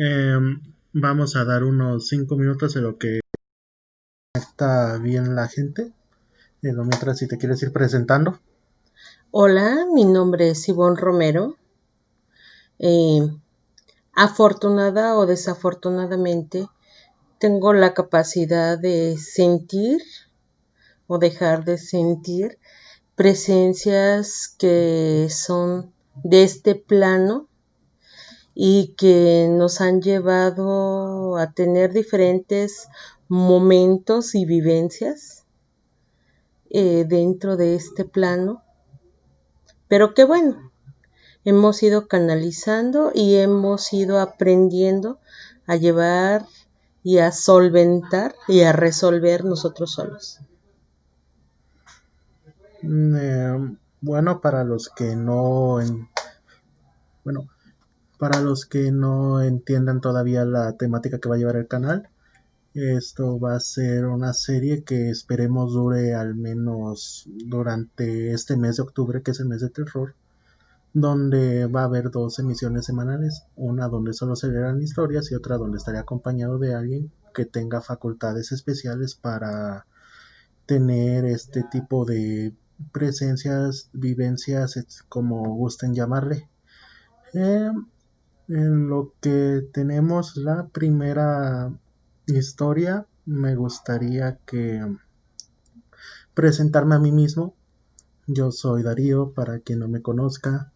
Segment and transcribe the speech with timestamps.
[0.00, 3.18] Em, vamos a dar unos 5 minutos de lo que
[4.32, 5.92] está bien la gente.
[6.62, 8.38] Eh, mientras, si te quieres ir presentando.
[9.32, 11.56] Hola, mi nombre es Ivonne Romero.
[12.78, 13.28] Eh,
[14.14, 16.68] afortunada o desafortunadamente,
[17.40, 20.00] tengo la capacidad de sentir
[21.08, 22.60] o dejar de sentir
[23.16, 25.92] presencias que son
[26.22, 27.47] de este plano
[28.60, 32.88] y que nos han llevado a tener diferentes
[33.28, 35.44] momentos y vivencias
[36.68, 38.64] eh, dentro de este plano.
[39.86, 40.72] Pero que bueno,
[41.44, 45.20] hemos ido canalizando y hemos ido aprendiendo
[45.68, 46.44] a llevar
[47.04, 50.40] y a solventar y a resolver nosotros solos.
[52.82, 55.78] Mm, eh, bueno, para los que no,
[57.22, 57.46] bueno,
[58.18, 62.08] para los que no entiendan todavía la temática que va a llevar el canal,
[62.74, 68.82] esto va a ser una serie que esperemos dure al menos durante este mes de
[68.82, 70.14] octubre, que es el mes de terror,
[70.92, 75.56] donde va a haber dos emisiones semanales, una donde solo se leerán historias y otra
[75.56, 79.86] donde estaré acompañado de alguien que tenga facultades especiales para
[80.66, 82.54] tener este tipo de
[82.92, 86.48] presencias, vivencias, como gusten llamarle.
[87.32, 87.70] Eh,
[88.48, 91.72] en lo que tenemos la primera
[92.26, 94.80] historia, me gustaría que
[96.34, 97.54] presentarme a mí mismo.
[98.26, 100.72] Yo soy Darío, para quien no me conozca.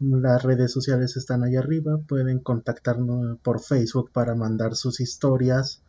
[0.00, 1.98] Las redes sociales están ahí arriba.
[1.98, 5.82] Pueden contactarnos por Facebook para mandar sus historias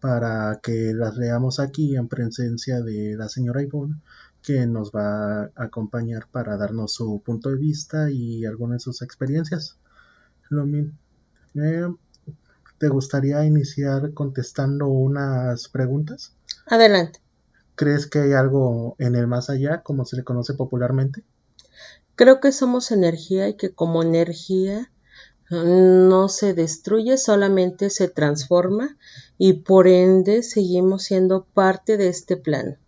[0.00, 4.02] para que las leamos aquí en presencia de la señora Ivonne,
[4.42, 9.00] que nos va a acompañar para darnos su punto de vista y algunas de sus
[9.00, 9.78] experiencias.
[11.54, 11.94] Eh,
[12.78, 16.32] ¿Te gustaría iniciar contestando unas preguntas?
[16.66, 17.20] Adelante.
[17.76, 21.24] ¿Crees que hay algo en el más allá, como se le conoce popularmente?
[22.16, 24.90] Creo que somos energía y que como energía
[25.50, 28.96] no se destruye, solamente se transforma
[29.38, 32.78] y por ende seguimos siendo parte de este plan.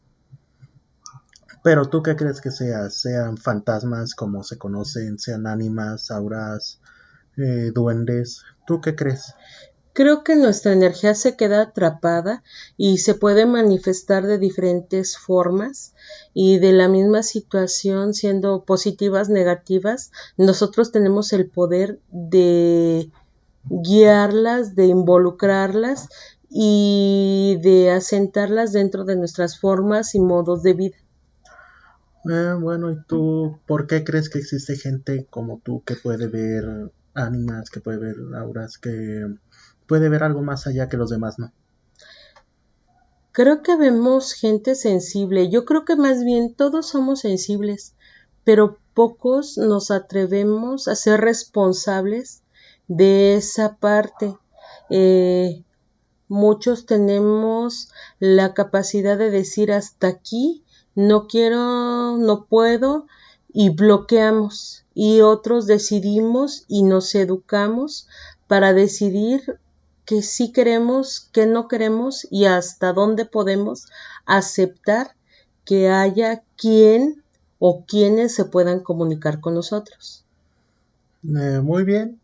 [1.63, 2.89] Pero tú qué crees que sea?
[2.91, 6.81] Sean fantasmas como se conocen, sean ánimas, auras,
[7.37, 8.43] eh, duendes.
[8.67, 9.35] ¿Tú qué crees?
[9.97, 12.43] Creo que nuestra energía se queda atrapada
[12.77, 15.95] y se puede manifestar de diferentes formas
[16.35, 23.11] y de la misma situación siendo positivas, negativas, nosotros tenemos el poder de
[23.71, 26.11] guiarlas, de involucrarlas
[26.51, 30.97] y de asentarlas dentro de nuestras formas y modos de vida.
[32.31, 36.93] Eh, bueno, ¿y tú por qué crees que existe gente como tú que puede ver
[37.17, 39.27] ánimas, que puede ver auras, que
[39.87, 41.53] puede ver algo más allá que los demás, ¿no?
[43.33, 45.51] Creo que vemos gente sensible.
[45.51, 47.95] Yo creo que más bien todos somos sensibles,
[48.45, 52.43] pero pocos nos atrevemos a ser responsables
[52.89, 54.39] de esa parte.
[54.89, 55.65] Eh,
[56.29, 57.91] muchos tenemos
[58.21, 63.07] la capacidad de decir hasta aquí, no quiero, no puedo,
[63.53, 68.09] y bloqueamos y otros decidimos y nos educamos
[68.49, 69.61] para decidir
[70.07, 73.89] que sí queremos, que no queremos y hasta dónde podemos
[74.25, 75.15] aceptar
[75.67, 77.23] que haya quien
[77.59, 80.25] o quienes se puedan comunicar con nosotros.
[81.25, 82.19] Eh, muy bien.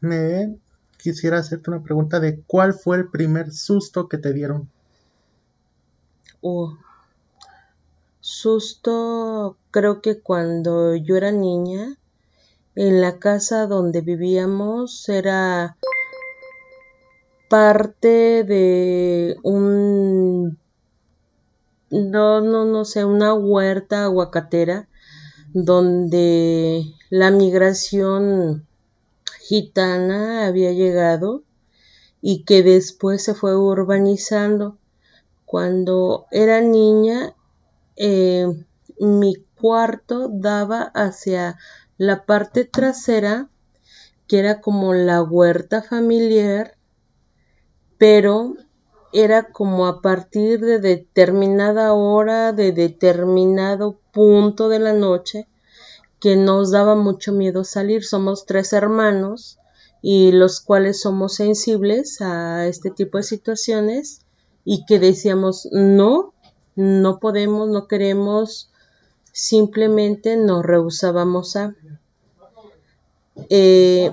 [0.00, 0.56] Me
[0.96, 4.70] quisiera hacerte una pregunta de cuál fue el primer susto que te dieron.
[6.40, 6.78] Oh,
[8.20, 11.96] susto creo que cuando yo era niña,
[12.74, 15.76] en la casa donde vivíamos era
[17.48, 20.58] parte de un
[21.90, 24.88] no no no sé una huerta aguacatera
[25.52, 28.66] donde la migración
[29.40, 31.42] gitana había llegado
[32.22, 34.76] y que después se fue urbanizando.
[35.44, 37.34] Cuando era niña
[38.02, 38.46] eh,
[38.98, 41.58] mi cuarto daba hacia
[41.98, 43.50] la parte trasera,
[44.26, 46.78] que era como la huerta familiar,
[47.98, 48.54] pero
[49.12, 55.46] era como a partir de determinada hora, de determinado punto de la noche,
[56.20, 58.02] que nos daba mucho miedo salir.
[58.02, 59.58] Somos tres hermanos
[60.00, 64.20] y los cuales somos sensibles a este tipo de situaciones
[64.64, 66.32] y que decíamos no,
[66.80, 68.70] no podemos, no queremos,
[69.32, 71.74] simplemente nos rehusábamos a.
[73.48, 74.12] Eh,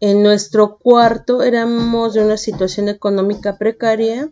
[0.00, 4.30] En nuestro cuarto éramos de una situación económica precaria,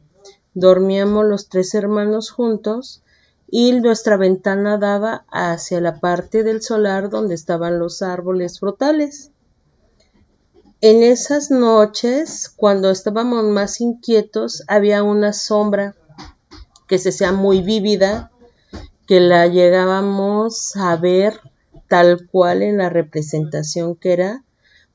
[0.54, 3.02] dormíamos los tres hermanos juntos
[3.50, 9.30] y nuestra ventana daba hacia la parte del solar donde estaban los árboles frutales.
[10.80, 15.96] En esas noches, cuando estábamos más inquietos, había una sombra
[16.92, 18.30] que se sea muy vívida,
[19.06, 21.40] que la llegábamos a ver
[21.88, 24.44] tal cual en la representación que era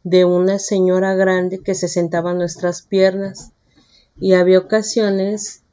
[0.04, 3.52] de una señora grande que se sentaba a nuestras piernas.
[4.20, 5.64] Y había ocasiones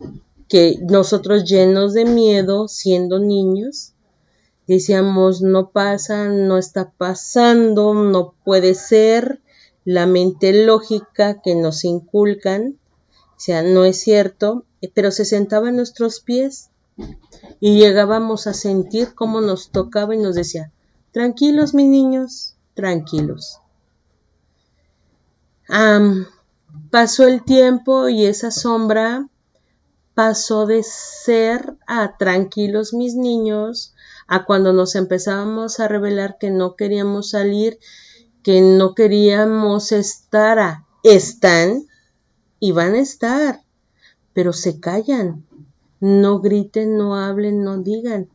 [0.49, 3.93] que nosotros llenos de miedo, siendo niños,
[4.67, 9.43] decíamos, no pasa, no está pasando, no puede ser,
[9.85, 12.79] la mente lógica que nos inculcan,
[13.37, 14.65] o sea, no es cierto,
[14.95, 16.71] pero se sentaba a nuestros pies
[17.61, 20.71] y llegábamos a sentir cómo nos tocaba y nos decía,
[21.13, 23.61] tranquilos mis niños, tranquilos
[26.91, 29.29] pasó el tiempo y esa sombra
[30.15, 33.95] pasó de ser a tranquilos mis niños
[34.27, 37.79] a cuando nos empezábamos a revelar que no queríamos salir,
[38.43, 41.87] que no queríamos estar a están
[42.65, 43.61] y van a estar,
[44.33, 45.45] pero se callan,
[46.01, 48.31] no griten, no hablen, no digan.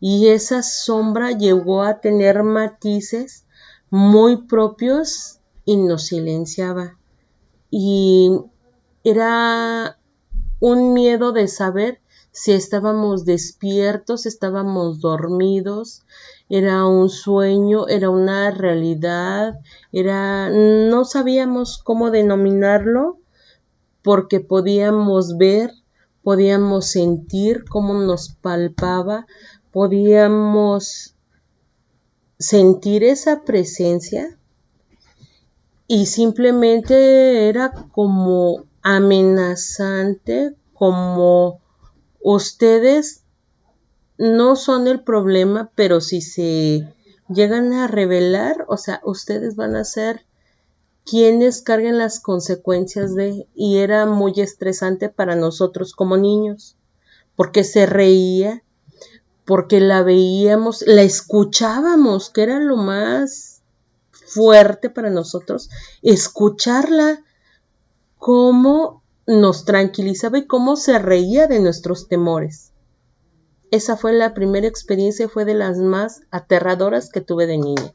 [0.00, 3.44] Y esa sombra llegó a tener matices
[3.90, 6.96] muy propios y nos silenciaba.
[7.70, 8.30] Y
[9.04, 9.98] era
[10.58, 12.00] un miedo de saber
[12.32, 16.02] si estábamos despiertos, estábamos dormidos,
[16.48, 19.60] era un sueño, era una realidad,
[19.92, 23.18] era no sabíamos cómo denominarlo
[24.06, 25.72] porque podíamos ver,
[26.22, 29.26] podíamos sentir cómo nos palpaba,
[29.72, 31.16] podíamos
[32.38, 34.38] sentir esa presencia
[35.88, 41.60] y simplemente era como amenazante, como
[42.20, 43.24] ustedes
[44.18, 46.94] no son el problema, pero si se
[47.28, 50.24] llegan a revelar, o sea, ustedes van a ser
[51.06, 56.76] quienes carguen las consecuencias de, y era muy estresante para nosotros como niños,
[57.36, 58.64] porque se reía,
[59.44, 63.62] porque la veíamos, la escuchábamos, que era lo más
[64.10, 65.70] fuerte para nosotros
[66.02, 67.22] escucharla,
[68.18, 72.72] cómo nos tranquilizaba y cómo se reía de nuestros temores.
[73.70, 77.94] Esa fue la primera experiencia, fue de las más aterradoras que tuve de niña.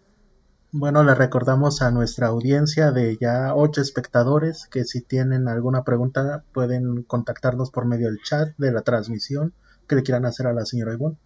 [0.73, 6.45] Bueno, le recordamos a nuestra audiencia de ya ocho espectadores que si tienen alguna pregunta
[6.53, 9.53] pueden contactarnos por medio del chat de la transmisión
[9.88, 11.18] que le quieran hacer a la señora Ivonne.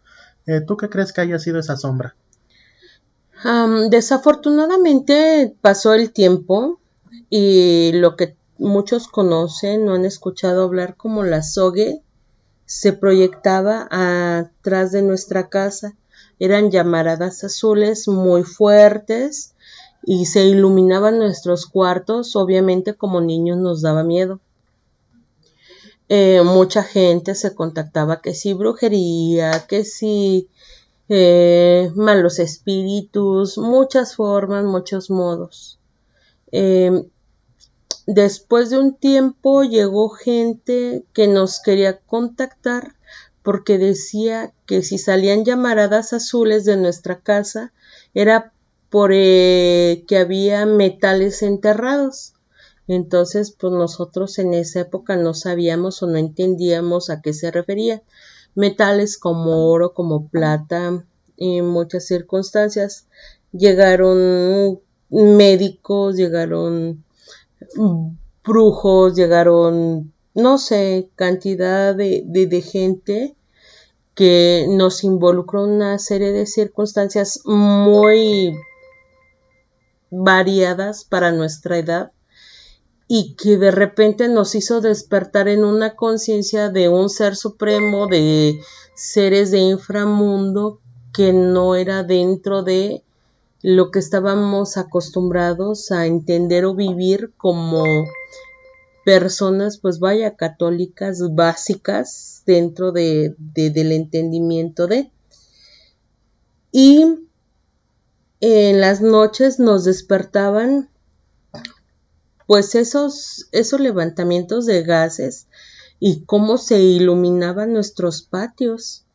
[0.47, 2.15] Eh, ¿Tú qué crees que haya sido esa sombra?
[3.92, 6.80] desafortunadamente pasó el tiempo
[7.30, 12.01] y lo que muchos conocen o han escuchado hablar como la sogue
[12.65, 15.95] se proyectaba atrás de nuestra casa.
[16.40, 19.56] Eran llamaradas azules muy fuertes
[20.04, 22.36] y se iluminaban nuestros cuartos.
[22.36, 24.40] Obviamente como niños nos daba miedo.
[26.08, 30.50] Eh, mucha gente se contactaba que si brujería, que si
[31.10, 35.80] eh, malos espíritus, muchas formas, muchos modos.
[36.52, 37.10] Eh,
[38.06, 42.94] después de un tiempo llegó gente que nos quería contactar
[43.46, 47.72] porque decía que si salían llamaradas azules de nuestra casa
[48.14, 48.52] era
[48.90, 52.34] por eh, que había metales enterrados.
[52.88, 58.02] Entonces, pues nosotros en esa época no sabíamos o no entendíamos a qué se refería
[58.56, 61.06] metales como oro, como plata,
[61.38, 63.06] en muchas circunstancias.
[63.52, 67.04] Llegaron médicos, llegaron
[68.44, 73.35] brujos, llegaron, no sé, cantidad de, de, gente
[74.15, 78.57] que nos involucró en una serie de circunstancias muy
[80.10, 82.12] variadas para nuestra edad
[83.07, 88.60] y que de repente nos hizo despertar en una conciencia de un ser supremo, de
[88.95, 90.79] seres de inframundo
[91.13, 93.03] que no era dentro de
[93.62, 97.84] lo que estábamos acostumbrados a entender o vivir como
[99.05, 105.12] personas, pues vaya, católicas básicas dentro de, del entendimiento de.
[106.71, 107.05] Y
[108.41, 110.89] en las noches nos despertaban
[112.47, 115.47] pues esos, esos levantamientos de gases
[116.00, 119.05] y cómo se iluminaban nuestros patios.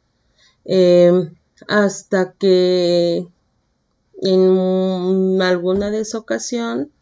[0.64, 1.34] Em,
[1.68, 3.26] hasta que
[4.22, 6.92] en alguna de esa ocasión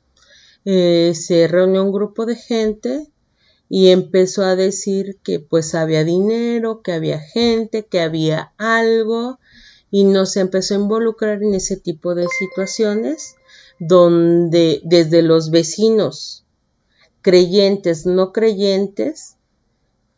[0.71, 3.07] eh, se reunió un grupo de gente
[3.71, 9.39] y empezó a decir que pues había dinero, que había gente, que había algo
[9.91, 13.37] y nos empezó a involucrar en ese tipo de situaciones
[13.79, 16.45] donde desde los vecinos
[17.23, 19.37] creyentes, no creyentes,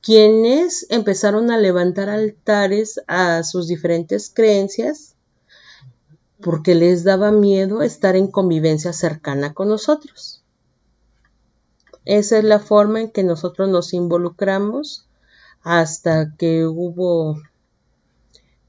[0.02, 5.14] quienes empezaron a levantar altares a sus diferentes creencias
[6.40, 10.39] porque les daba miedo estar en convivencia cercana con nosotros.
[12.04, 15.06] Esa es la forma en que nosotros nos involucramos
[15.62, 17.36] hasta que hubo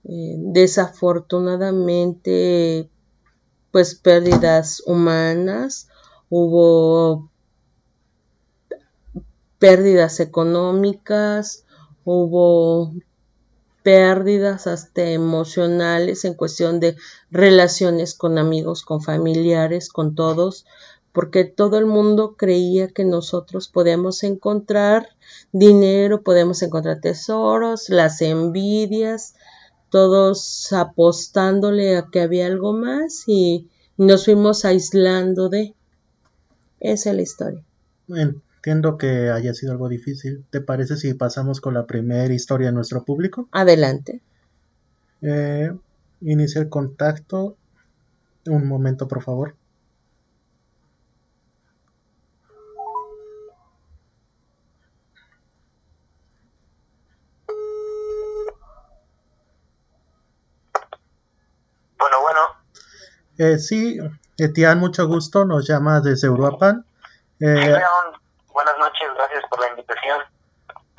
[0.03, 2.89] eh, desafortunadamente
[3.71, 5.87] pues pérdidas humanas,
[6.29, 7.31] hubo
[9.59, 11.63] pérdidas económicas,
[12.03, 12.91] hubo
[13.83, 16.95] pérdidas hasta emocionales en cuestión de
[17.29, 20.65] relaciones con amigos, con familiares, con todos,
[21.13, 25.09] porque todo el mundo creía que nosotros podemos encontrar
[25.51, 29.35] dinero, podemos encontrar tesoros, las envidias,
[29.89, 35.73] todos apostándole a que había algo más y nos fuimos aislando de...
[36.79, 37.63] Esa es la historia.
[38.07, 40.45] Entiendo que haya sido algo difícil.
[40.49, 43.47] ¿Te parece si pasamos con la primera historia de nuestro público?
[43.51, 44.21] Adelante.
[45.21, 45.71] Eh,
[46.21, 47.55] inicia el contacto.
[48.47, 49.55] Un momento, por favor.
[63.41, 63.97] Eh, sí,
[64.37, 65.45] Etián, mucho gusto.
[65.45, 66.85] Nos llama desde Uruapan.
[67.39, 67.81] Eh,
[68.53, 70.21] Buenas noches, gracias por la invitación.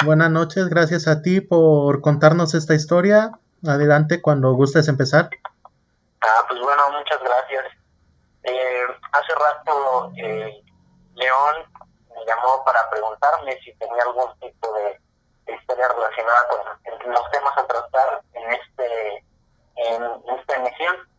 [0.05, 3.31] Buenas noches, gracias a ti por contarnos esta historia.
[3.65, 5.31] Adelante cuando gustes empezar.
[6.21, 7.65] Ah, pues bueno, muchas gracias.
[8.43, 10.65] Eh, hace rato eh,
[11.15, 11.55] León
[12.09, 15.01] me llamó para preguntarme si tenía algún tipo de,
[15.55, 19.25] historia relacionada con los temas a tratar en este
[19.77, 20.03] en,
[20.41, 21.12] esta emisión.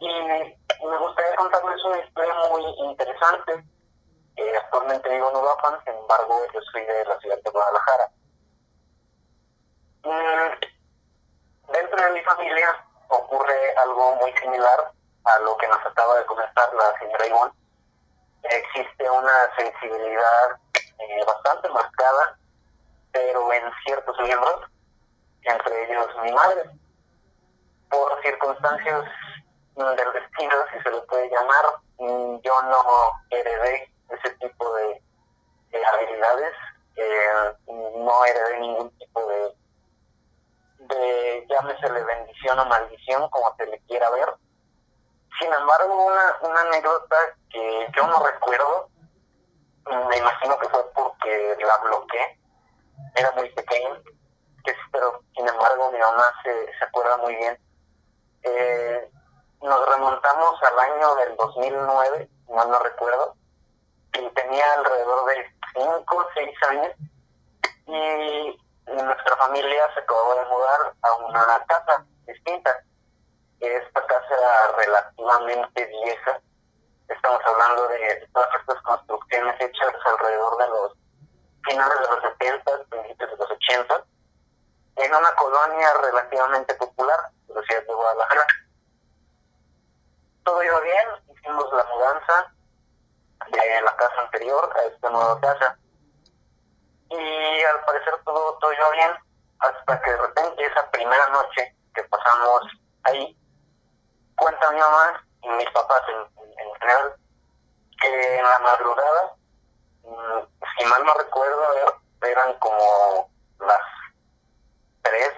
[0.00, 3.64] Y me gustaría contarles una historia muy interesante
[4.70, 8.10] actualmente vivo en Uruapan, sin embargo yo soy de la ciudad de Guadalajara.
[10.04, 14.92] Mm, dentro de mi familia ocurre algo muy similar
[15.24, 17.52] a lo que nos acaba de comentar la señora Ivonne.
[18.44, 22.38] Existe una sensibilidad eh, bastante marcada,
[23.12, 24.70] pero en ciertos miembros,
[25.42, 26.70] entre ellos mi madre.
[27.90, 29.04] Por circunstancias
[29.88, 31.64] del destino, si se lo puede llamar,
[31.98, 32.84] yo no
[33.30, 35.02] heredé ese tipo de,
[35.84, 36.54] habilidades.
[36.96, 39.54] Eh, no heredé ningún tipo de,
[40.78, 44.34] de, llámesele bendición o maldición, como se le quiera ver.
[45.40, 47.16] Sin embargo, una, una anécdota
[47.50, 48.90] que yo no recuerdo,
[50.08, 52.38] me imagino que fue porque la bloqueé,
[53.14, 54.02] era muy pequeño,
[54.92, 57.58] pero sin embargo mi mamá se, se acuerda muy bien.
[58.42, 59.10] Eh,
[59.62, 63.34] nos remontamos al año del 2009, no no recuerdo,
[64.14, 66.92] y tenía alrededor de 5 o 6 años
[67.86, 72.84] y nuestra familia se acabó de mudar a una casa distinta.
[73.60, 76.40] Esta casa era relativamente vieja.
[77.08, 80.92] Estamos hablando de todas estas construcciones hechas alrededor de los
[81.64, 84.04] finales de los 70, principios de los 80,
[84.96, 88.46] en una colonia relativamente popular la ciudad de Guadalajara.
[90.44, 92.52] Todo iba bien, hicimos la mudanza,
[93.48, 95.78] de la casa anterior a esta nueva casa.
[97.10, 99.10] Y al parecer todo, todo iba bien,
[99.58, 102.62] hasta que de repente esa primera noche que pasamos
[103.04, 103.36] ahí,
[104.36, 107.14] cuenta mi mamá y mis papás en, general
[108.00, 109.34] que en la madrugada,
[110.04, 111.62] mm, si mal no recuerdo,
[112.22, 113.80] eran como las
[115.02, 115.32] tres,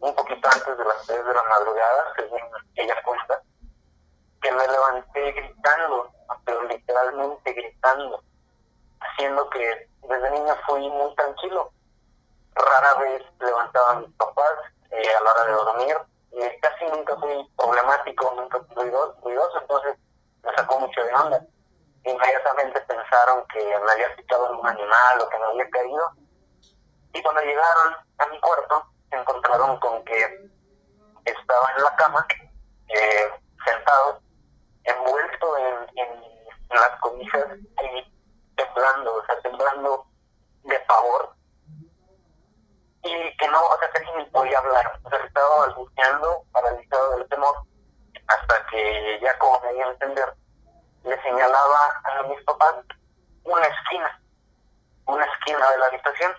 [0.00, 2.40] un poquito antes de las tres de la madrugada, según
[2.76, 3.42] ella cuenta,
[4.40, 6.10] que me levanté gritando
[6.44, 8.22] pero literalmente gritando,
[9.00, 11.72] haciendo que desde niño fui muy tranquilo.
[12.54, 14.52] Rara vez levantaba a mis papás
[14.90, 15.96] eh, a la hora de dormir,
[16.32, 18.90] y casi nunca fui problemático, nunca fui
[19.22, 19.96] ruidoso, entonces
[20.42, 21.46] me sacó mucho de onda.
[22.04, 26.10] Inmediatamente pensaron que me había picado algún animal o que me había caído.
[27.12, 30.50] Y cuando llegaron a mi cuarto, se encontraron con que
[31.24, 32.26] estaba en la cama,
[32.88, 33.30] eh,
[33.64, 34.20] sentado,
[34.84, 36.30] envuelto en,
[36.70, 40.06] las cobijas y temblando, o sea, temblando
[40.62, 41.34] de pavor.
[43.02, 47.28] Y que no, o sea, casi ni podía hablar, o sea, estaba balbuceando, paralizado del
[47.28, 47.56] temor,
[48.28, 50.34] hasta que ya como me dio a entender,
[51.04, 52.74] le señalaba a mis papás
[53.44, 54.22] una esquina,
[55.06, 56.32] una esquina de la habitación,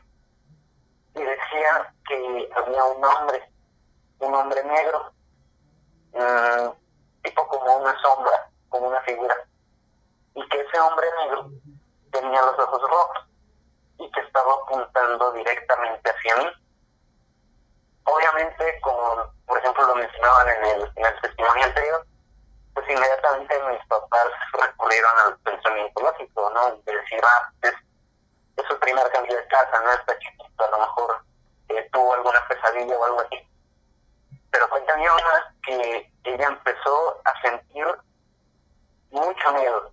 [1.16, 3.52] y decía que había un hombre,
[4.20, 5.12] un hombre negro,
[6.14, 6.81] mm,
[7.24, 9.36] tipo como una sombra, como una figura,
[10.36, 11.50] y que ese hombre negro
[12.12, 13.26] tenía los ojos rojos
[14.00, 16.48] y que estaba apuntando directamente hacia mí.
[18.04, 22.06] Obviamente, como por ejemplo lo mencionaban en el, en el testimonio anterior,
[22.74, 26.72] pues inmediatamente mis papás recurrieron al pensamiento lógico, ¿no?
[26.86, 27.74] De decir, ah, es,
[28.58, 29.92] es su primer cambio de casa, ¿no?
[29.92, 31.22] Está chiquito, a lo mejor
[31.70, 33.51] eh, tuvo alguna pesadilla o algo así.
[34.52, 34.68] Pero
[34.98, 37.86] mi mamá que ella empezó a sentir
[39.10, 39.92] mucho miedo,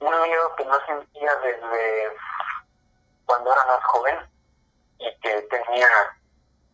[0.00, 2.16] un miedo que no sentía desde
[3.26, 4.18] cuando era más joven
[4.98, 5.88] y que tenía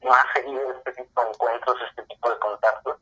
[0.02, 2.96] más seguido este tipo de encuentros, este tipo de contactos.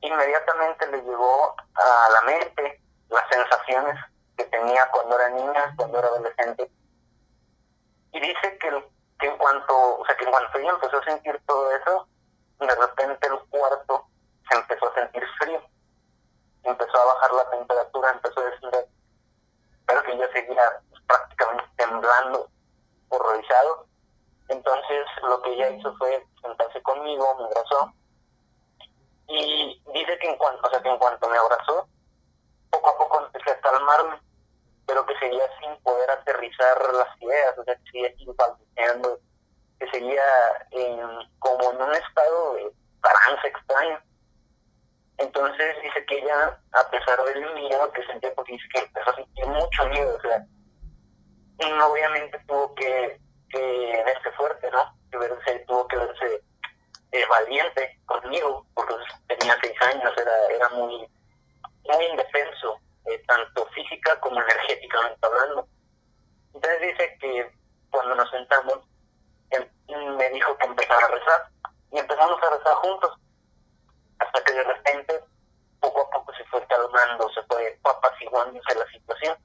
[0.00, 3.96] Inmediatamente le llegó a la mente las sensaciones
[4.36, 6.70] que tenía cuando era niña, cuando era adolescente.
[8.12, 11.40] Y dice que, que en cuanto, o sea, que en cuanto ella empezó a sentir
[11.46, 12.08] todo eso,
[12.60, 14.06] de repente el cuarto
[14.50, 15.62] se empezó a sentir frío.
[16.62, 18.88] Empezó a bajar la temperatura, empezó a descender
[19.90, 22.48] pero que yo seguía prácticamente temblando,
[23.08, 23.86] horrorizado.
[24.48, 27.92] Entonces lo que ella hizo fue sentarse conmigo, me abrazó
[29.26, 31.88] y dice que en cuanto, o sea, que en cuanto me abrazó,
[32.70, 34.20] poco a poco empecé a calmarme,
[34.86, 39.18] pero que seguía sin poder aterrizar las ideas, o sea, que seguía balbuceando,
[39.80, 40.22] que seguía
[40.70, 41.00] en,
[41.38, 42.70] como en un estado de
[43.00, 44.00] trance extraño.
[45.18, 49.16] Entonces dice que ella, a pesar del miedo que sentía, porque dice que empezó a
[49.16, 50.46] sentir mucho miedo, o sea,
[51.58, 53.20] y obviamente tuvo que,
[53.50, 54.94] que verse fuerte, ¿no?
[55.66, 56.42] Tuvo que verse
[57.12, 58.94] eh, valiente conmigo, porque
[59.28, 61.06] tenía seis años, era, era muy,
[61.84, 65.68] muy indefenso, eh, tanto física como energéticamente hablando.
[66.54, 67.52] Entonces dice que
[67.90, 68.80] cuando nos sentamos,
[70.06, 71.48] me dijo que empezara a rezar,
[71.92, 73.18] y empezamos a rezar juntos
[74.18, 75.24] hasta que de repente
[75.80, 79.36] poco a poco se fue calmando, se fue apaciguándose la situación.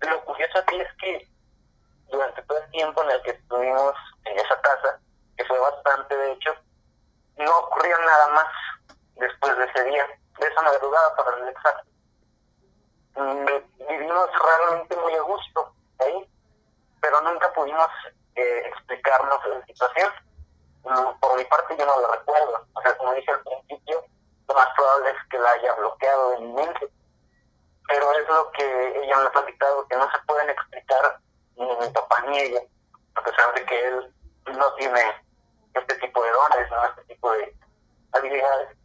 [0.00, 1.28] Lo curioso aquí es que
[2.08, 5.00] durante todo el tiempo en el que estuvimos en esa casa,
[5.36, 6.54] que fue bastante de hecho,
[7.36, 8.46] no ocurrió nada más
[9.16, 10.06] después de ese día,
[10.38, 11.90] de esa madrugada para el exacto.
[13.16, 13.46] Mm,
[13.88, 16.28] vivimos realmente muy a gusto ahí,
[17.00, 17.88] pero nunca pudimos
[18.36, 20.12] eh, explicarnos la situación
[20.82, 22.66] por mi parte yo no lo recuerdo.
[22.74, 24.04] O sea, como dije al principio,
[24.48, 26.88] lo más probable es que la haya bloqueado en mente.
[27.88, 31.20] Pero es lo que ella me ha platicado, que no se pueden explicar
[31.56, 32.60] ni mi papá ni ella,
[33.16, 34.14] a pesar de que él
[34.46, 35.00] no tiene
[35.74, 36.84] este tipo de dones, ¿no?
[36.84, 37.56] este tipo de
[38.12, 38.76] habilidades.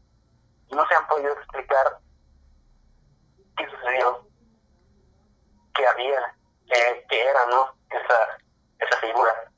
[0.72, 2.00] No se han podido explicar
[3.58, 4.28] qué sucedió,
[5.76, 6.36] qué había,
[6.68, 7.76] qué, qué era, ¿no?
[7.92, 8.38] Esa,
[8.86, 9.52] esa figura.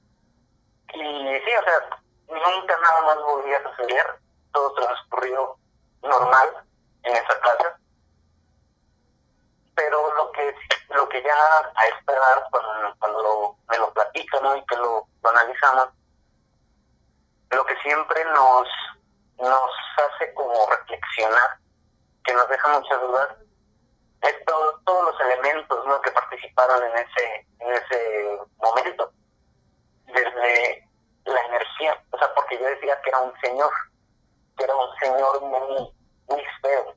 [0.94, 1.90] Y sí, o sea,
[2.28, 4.20] nunca nada más volvía a suceder,
[4.54, 5.56] todo transcurrió
[6.02, 6.66] normal
[7.04, 7.80] en esa casa.
[9.76, 10.56] Pero lo que
[10.90, 11.34] lo que ya
[11.76, 15.90] a esperar cuando, cuando me lo platican y que lo, analizamos,
[17.52, 18.68] lo que siempre nos,
[19.38, 21.58] nos hace como reflexionar,
[22.24, 23.30] que nos deja muchas dudas,
[24.22, 26.02] es todos los elementos ¿no?
[26.02, 29.12] que participaron en ese, en ese momento.
[30.08, 30.88] Desde
[31.26, 33.72] la energía, o sea, porque yo decía que era un señor,
[34.58, 35.94] que era un señor muy,
[36.28, 36.96] muy feo.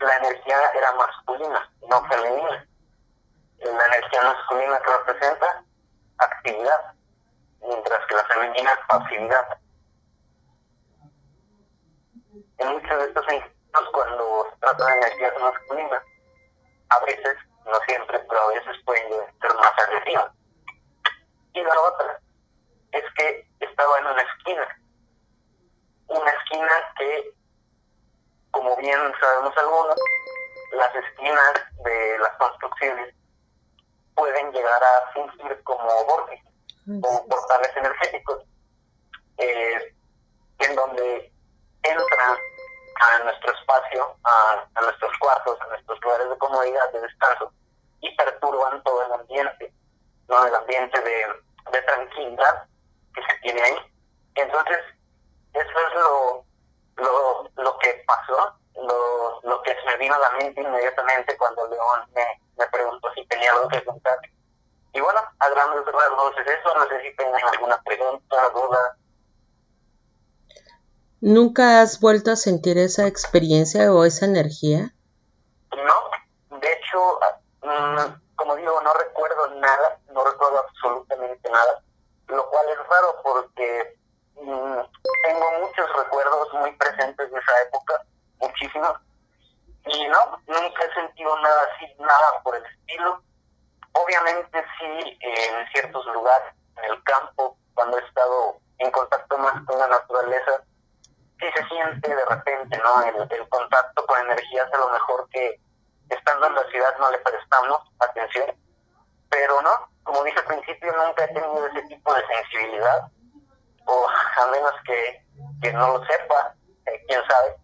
[0.00, 2.66] La energía era masculina, no femenina.
[3.58, 5.64] La energía masculina representa
[6.18, 6.94] actividad,
[7.60, 9.58] mientras que la femenina pasividad.
[12.58, 16.02] En muchos de estos encuentros, cuando se trata de energías masculinas,
[16.88, 19.08] a veces, no siempre, pero a veces pueden
[19.40, 20.32] ser más agresivas.
[21.54, 22.20] Y la otra
[22.92, 24.68] es que estaba en una esquina.
[26.08, 27.34] Una esquina que,
[28.50, 29.96] como bien sabemos algunos,
[30.72, 31.52] las esquinas
[31.84, 33.14] de las construcciones
[34.14, 36.52] pueden llegar a fungir como vórtices
[37.02, 38.42] o portales energéticos,
[39.38, 39.94] eh,
[40.58, 41.32] en donde
[41.82, 42.36] entran
[43.00, 47.52] a nuestro espacio, a, a, nuestros cuartos, a nuestros lugares de comodidad, de descanso,
[48.00, 49.72] y perturban todo el ambiente,
[50.28, 50.46] ¿no?
[50.46, 51.26] el ambiente de,
[51.72, 52.66] de tranquilidad
[53.14, 53.76] que se tiene ahí.
[54.34, 54.78] Entonces,
[55.52, 56.44] eso es lo,
[56.96, 61.68] lo, lo que pasó, lo, lo que se me vino a la mente inmediatamente cuando
[61.68, 62.24] León me,
[62.56, 64.18] me preguntó si tenía algo que contar.
[64.94, 68.96] Y bueno, a grandes rasgos es eso, no sé si tengan alguna pregunta, duda.
[71.20, 74.92] ¿Nunca has vuelto a sentir esa experiencia o esa energía?
[75.70, 77.20] No, de hecho,
[77.62, 81.82] mm, como digo, no recuerdo nada, no recuerdo absolutamente nada,
[82.28, 83.96] lo cual es raro porque
[84.36, 84.80] mm,
[85.24, 88.04] tengo muchos recuerdos muy presentes de esa época,
[88.38, 88.98] muchísimos,
[89.84, 93.20] y no, nunca he sentido nada así, nada por el estilo.
[93.92, 99.78] Obviamente sí, en ciertos lugares, en el campo, cuando he estado en contacto más con
[99.78, 100.62] la naturaleza,
[101.38, 103.02] sí se siente de repente, ¿no?
[103.02, 105.60] El, el contacto con energías a lo mejor que
[106.08, 108.56] estando en la ciudad no le prestamos atención,
[109.32, 109.70] pero no,
[110.04, 113.08] como dije al principio, nunca he tenido ese tipo de sensibilidad,
[113.86, 115.24] o a menos que,
[115.62, 116.54] que no lo sepa,
[116.86, 117.56] eh, quién sabe,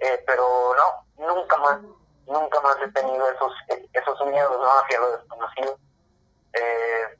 [0.00, 1.80] eh, pero no, nunca más,
[2.26, 3.52] nunca más he tenido esos,
[3.94, 4.70] esos miedos ¿no?
[4.80, 5.78] hacia lo desconocido.
[6.52, 7.18] Eh,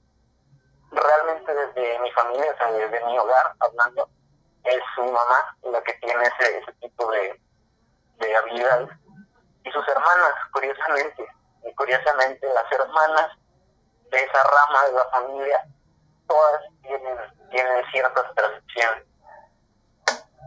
[0.91, 4.09] realmente desde mi familia, o sea, desde mi hogar, hablando,
[4.65, 7.41] es mi mamá la que tiene ese, ese tipo de,
[8.19, 8.91] de habilidades.
[9.65, 11.27] Y sus hermanas, curiosamente,
[11.65, 13.39] y curiosamente las hermanas
[14.11, 15.69] de esa rama de la familia,
[16.27, 17.17] todas tienen,
[17.51, 19.05] tienen ciertas percepciones.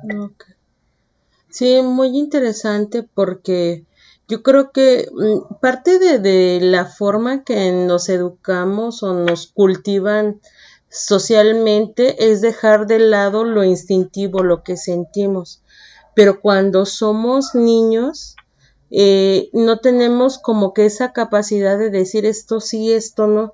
[0.03, 0.55] Okay.
[1.49, 3.85] Sí, muy interesante porque
[4.27, 10.39] yo creo que mm, parte de, de, la forma que nos educamos o nos cultivan
[10.89, 15.61] socialmente es dejar de lado lo instintivo, lo que sentimos.
[16.15, 18.35] Pero cuando somos niños,
[18.91, 23.53] eh, no tenemos como que esa capacidad de decir esto sí, esto no.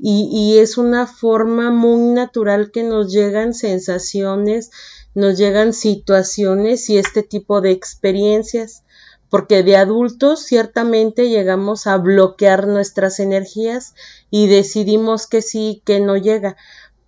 [0.00, 4.70] Y, es una forma muy natural que nos llegan sensaciones,
[5.14, 8.84] nos llegan situaciones y este tipo de experiencias,
[9.28, 13.94] porque de adultos ciertamente llegamos a bloquear nuestras energías
[14.30, 16.56] y decidimos que sí, que no llega.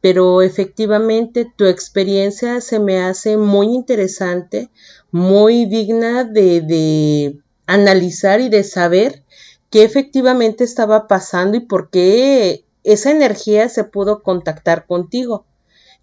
[0.00, 4.68] Pero efectivamente tu experiencia se me hace muy interesante,
[5.12, 7.40] muy digna de
[7.72, 9.22] analizar y de saber
[9.70, 15.44] qué efectivamente estaba pasando y por qué esa energía se pudo contactar contigo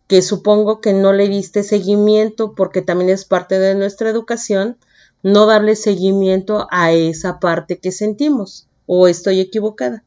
[0.07, 4.77] que supongo que no le diste seguimiento porque también es parte de nuestra educación,
[5.21, 8.69] no darle seguimiento a esa parte que sentimos.
[8.85, 10.03] ¿O estoy equivocada?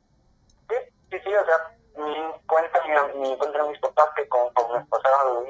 [0.70, 0.76] Sí,
[1.10, 2.14] sí, o sea, mi
[2.46, 2.80] cuenta,
[3.14, 5.44] mi, mis papás que con, con mis pasaron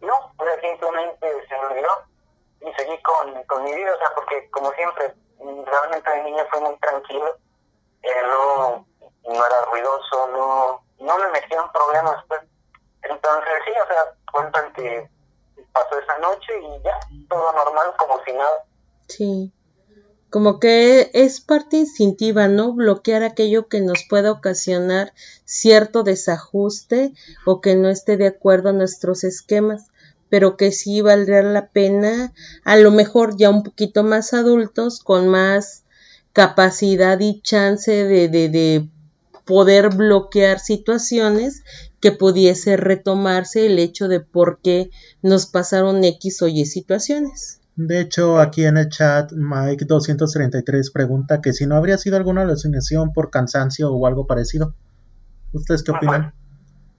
[0.00, 1.88] no, pues simplemente se me olvidó
[2.68, 6.60] y seguí con, con mi vida, o sea, porque como siempre, realmente de niño fue
[6.60, 7.36] muy tranquilo,
[8.02, 8.86] eh, no,
[9.24, 12.40] no era ruidoso, no, no me metían problemas, pues
[13.02, 15.08] entonces, sí, o sea, cuentan que
[15.72, 18.64] pasó esa noche y ya, todo normal, como si nada.
[19.08, 19.52] Sí.
[20.30, 22.74] Como que es parte instintiva, ¿no?
[22.74, 25.14] Bloquear aquello que nos pueda ocasionar
[25.46, 27.14] cierto desajuste
[27.46, 29.90] o que no esté de acuerdo a nuestros esquemas,
[30.28, 32.32] pero que sí valdría la pena,
[32.64, 35.84] a lo mejor ya un poquito más adultos, con más
[36.32, 38.88] capacidad y chance de, de, de
[39.44, 41.64] poder bloquear situaciones
[42.00, 44.90] que pudiese retomarse el hecho de por qué
[45.22, 47.60] nos pasaron X o Y situaciones.
[47.78, 53.12] De hecho, aquí en el chat, Mike233 pregunta que si no habría sido alguna alucinación
[53.12, 54.74] por cansancio o algo parecido.
[55.52, 56.34] ¿Ustedes qué opinan?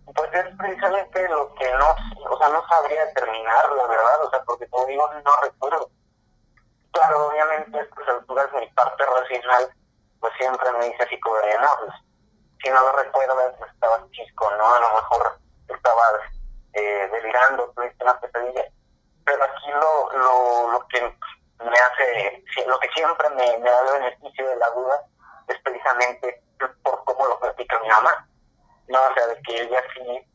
[0.05, 4.43] Pues es precisamente lo que no, o sea, no sabría determinar, la verdad, o sea,
[4.43, 5.89] porque como digo, no recuerdo.
[6.91, 9.73] Claro, obviamente, a estas alturas mi parte racional,
[10.19, 11.91] pues siempre me dice así como de, no, pues
[12.63, 14.73] si no lo recuerdas, estabas chisco, ¿no?
[14.73, 16.21] A lo mejor estabas
[16.73, 18.63] eh, delirando, tuviste una pesadilla.
[19.25, 24.01] Pero aquí lo, lo, lo que me hace, lo que siempre me, me da el
[24.01, 25.05] beneficio de la duda
[25.47, 26.43] es precisamente
[26.83, 28.27] por cómo lo platica mi mamá,
[28.87, 28.99] ¿no?
[29.01, 30.28] O sea, de que ella sí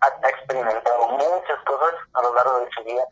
[0.00, 3.04] ha, experimentado muchas cosas a lo largo de su vida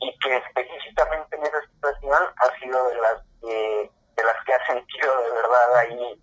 [0.00, 4.66] y que específicamente en esa situación ha sido de las que, de las que ha
[4.66, 6.22] sentido de verdad ahí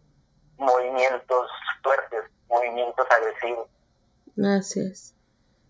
[0.58, 1.50] movimientos
[1.84, 3.68] fuertes, movimientos agresivos.
[4.44, 5.14] Así.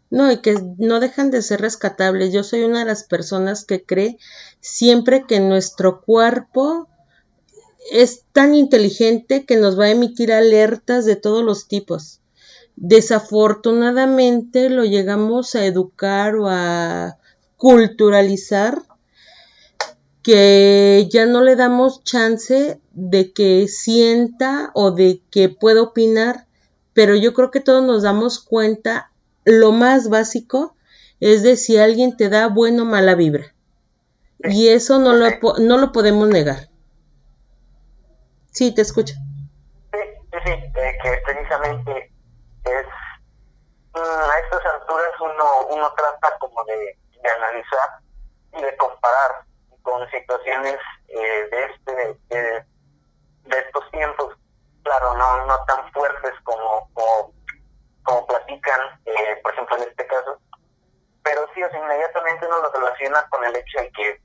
[0.10, 2.34] No, y que no dejan de ser rescatables.
[2.34, 4.18] Yo soy una de las personas que cree
[4.60, 6.90] siempre que nuestro cuerpo
[7.92, 12.22] es tan inteligente que nos va a emitir alertas de todos los tipos.
[12.76, 17.18] Desafortunadamente lo llegamos a educar o a
[17.58, 18.82] culturalizar
[20.24, 26.46] que ya no le damos chance de que sienta o de que pueda opinar,
[26.94, 29.12] pero yo creo que todos nos damos cuenta,
[29.46, 30.76] lo más básico
[31.20, 33.54] es de si alguien te da buena o mala vibra.
[34.44, 35.28] Y eso no lo,
[35.60, 36.70] no lo podemos negar.
[38.52, 39.14] Sí, te escucho.
[39.92, 40.00] Sí,
[40.32, 42.12] sí, sí, eh, que precisamente
[42.66, 42.86] es,
[43.94, 45.12] mm, a estas alturas
[45.72, 48.00] uno, trata como de, de analizar
[48.54, 49.46] y de comparar
[49.82, 51.96] con situaciones eh, de, este,
[52.30, 52.66] de,
[53.46, 54.36] de, estos tiempos,
[54.84, 57.34] claro, no, no tan fuertes como, como,
[58.04, 60.40] como platican, eh, por ejemplo, en este caso,
[61.24, 64.22] pero sí, o sea, inmediatamente uno lo relaciona con el hecho de que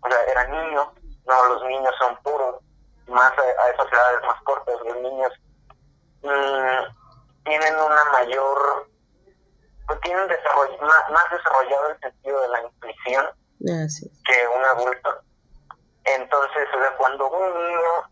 [0.00, 0.92] o sea, era niño,
[1.26, 2.56] no, los niños son puros,
[3.08, 5.32] más a, esas edades más cortas, los niños
[6.22, 8.88] mm, tienen una mayor,
[9.88, 13.26] pues tienen desarroll, más, desarrollado el sentido de la intuición
[13.58, 15.22] que un adulto.
[16.04, 18.10] Entonces, o sea, cuando un niño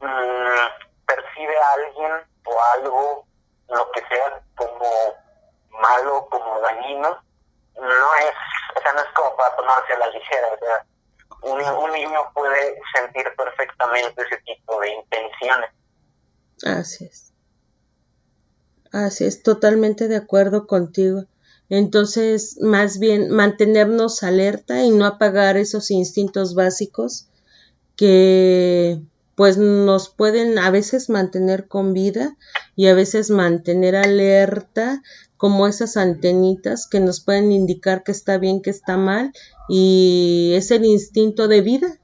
[0.00, 2.12] mm, percibe a alguien
[2.44, 3.26] o algo,
[3.68, 4.90] lo que sea, como
[5.70, 7.18] malo, como dañino,
[7.76, 8.34] no es,
[8.76, 10.86] o sea, no es como para tomarse a la ligera, o sea,
[11.42, 15.70] un, un niño puede sentir perfectamente ese tipo de intenciones.
[16.64, 17.33] Así es.
[18.94, 21.24] Así es, totalmente de acuerdo contigo.
[21.68, 27.28] Entonces, más bien mantenernos alerta y no apagar esos instintos básicos
[27.96, 29.02] que
[29.34, 32.36] pues nos pueden a veces mantener con vida
[32.76, 35.02] y a veces mantener alerta
[35.36, 39.32] como esas antenitas que nos pueden indicar que está bien, que está mal,
[39.68, 41.98] y es el instinto de vida,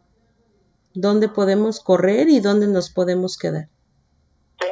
[0.94, 3.68] dónde podemos correr y dónde nos podemos quedar.
[4.60, 4.66] Sí,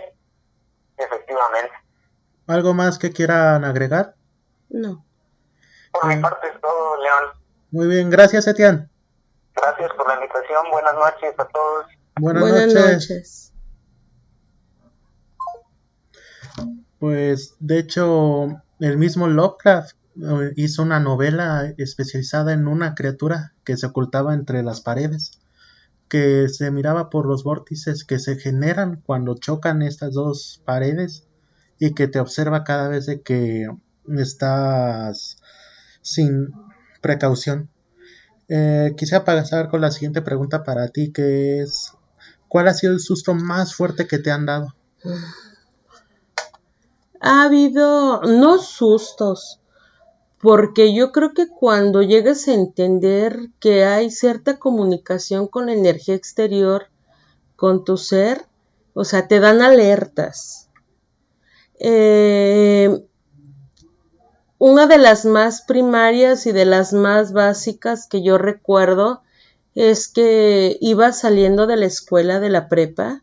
[0.97, 1.89] efectivamente.
[2.49, 4.15] ¿Algo más que quieran agregar?
[4.71, 5.05] No.
[5.93, 7.39] Por mi parte es todo, León.
[7.71, 8.89] Muy bien, gracias, Etienne.
[9.55, 11.87] Gracias por la invitación, buenas noches a todos.
[12.19, 13.53] Buenas, noches.
[16.99, 23.77] Pues de hecho, el mismo Lovecraft eh, hizo una novela especializada en una criatura que
[23.77, 25.39] se ocultaba entre las paredes,
[26.09, 31.28] que se miraba por los vórtices que se generan cuando chocan estas dos paredes
[31.79, 33.69] y que te observa cada vez de que
[34.17, 35.39] estás
[36.03, 36.53] sin
[37.01, 37.69] precaución.
[38.49, 41.93] Eh, quisiera pasar con la siguiente pregunta para ti, que es,
[42.49, 44.75] ¿cuál ha sido el susto más fuerte que te han dado?
[47.21, 49.61] ha habido no sustos,
[50.41, 56.15] porque yo creo que cuando llegas a entender que hay cierta comunicación con la energía
[56.15, 56.87] exterior,
[57.57, 58.47] con tu ser,
[58.95, 60.68] o sea, te dan alertas.
[61.81, 63.05] Eh,
[64.59, 69.23] una de las más primarias y de las más básicas que yo recuerdo
[69.75, 73.23] es que iba saliendo de la escuela de la prepa,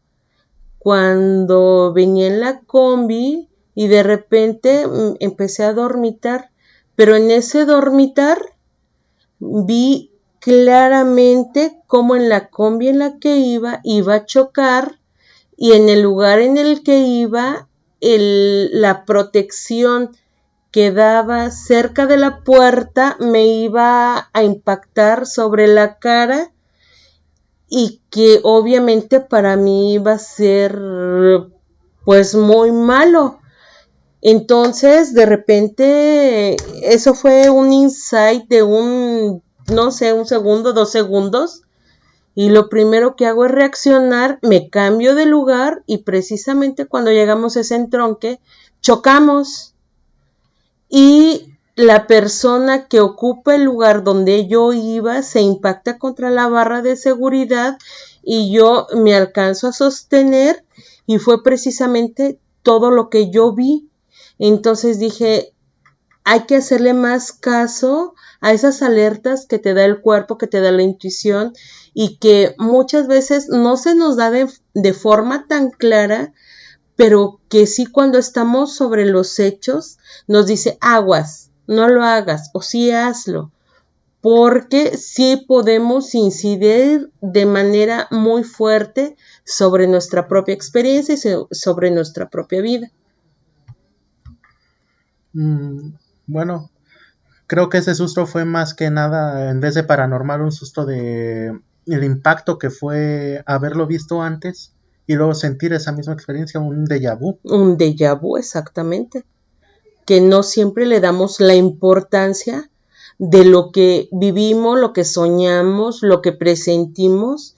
[0.79, 6.51] cuando venía en la combi, y de repente mm, empecé a dormitar,
[6.95, 8.39] pero en ese dormitar
[9.39, 14.99] vi claramente cómo en la combi en la que iba iba a chocar
[15.57, 17.67] y en el lugar en el que iba
[18.13, 20.15] el, la protección
[20.71, 26.51] que daba cerca de la puerta me iba a impactar sobre la cara
[27.69, 30.79] y que obviamente para mí iba a ser
[32.03, 33.39] pues muy malo
[34.27, 41.61] entonces, de repente, eso fue un insight de un, no sé, un segundo, dos segundos.
[42.35, 47.55] Y lo primero que hago es reaccionar, me cambio de lugar y precisamente cuando llegamos
[47.55, 48.39] a ese entronque,
[48.81, 49.73] chocamos.
[50.89, 56.81] Y la persona que ocupa el lugar donde yo iba se impacta contra la barra
[56.81, 57.77] de seguridad
[58.21, 60.63] y yo me alcanzo a sostener
[61.07, 63.89] y fue precisamente todo lo que yo vi
[64.39, 65.53] entonces dije,
[66.23, 68.15] hay que hacerle más caso
[68.45, 71.53] a esas alertas que te da el cuerpo, que te da la intuición
[71.95, 76.31] y que muchas veces no se nos da de, forma tan clara,
[76.95, 82.61] pero que sí cuando estamos sobre los hechos nos dice aguas, no lo hagas o
[82.61, 83.51] sí hazlo,
[84.21, 92.29] porque sí podemos incidir de manera muy fuerte sobre nuestra propia experiencia y sobre nuestra
[92.29, 92.91] propia vida.
[95.33, 95.95] Mm,
[96.27, 96.69] bueno,
[97.47, 101.53] creo que ese susto fue más que nada, en vez de paranormal, un susto de
[101.85, 104.73] el impacto que fue haberlo visto antes
[105.07, 107.37] y luego sentir esa misma experiencia, un déjà vu.
[107.43, 109.23] Un déjà vu, exactamente.
[110.05, 112.69] Que no siempre le damos la importancia
[113.17, 117.54] de lo que vivimos, lo que soñamos, lo que presentimos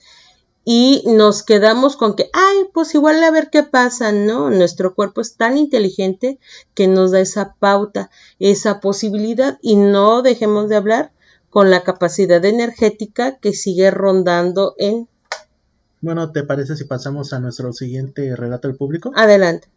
[0.70, 4.50] y nos quedamos con que, ay, pues igual a ver qué pasa, ¿no?
[4.50, 6.38] Nuestro cuerpo es tan inteligente
[6.74, 11.10] que nos da esa pauta, esa posibilidad y no dejemos de hablar
[11.48, 15.08] con la capacidad energética que sigue rondando en...
[16.02, 19.10] Bueno, ¿te parece si pasamos a nuestro siguiente relato del público?
[19.14, 19.68] Adelante.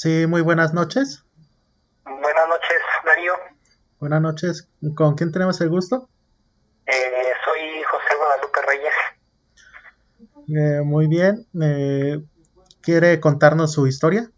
[0.00, 1.26] Sí, muy buenas noches.
[2.06, 3.34] Buenas noches, Darío.
[3.98, 4.66] Buenas noches.
[4.96, 6.08] ¿Con quién tenemos el gusto?
[6.86, 8.94] Eh, soy José Guadalupe Reyes.
[10.48, 11.46] Eh, muy bien.
[11.62, 12.18] Eh,
[12.80, 14.30] ¿Quiere contarnos su historia?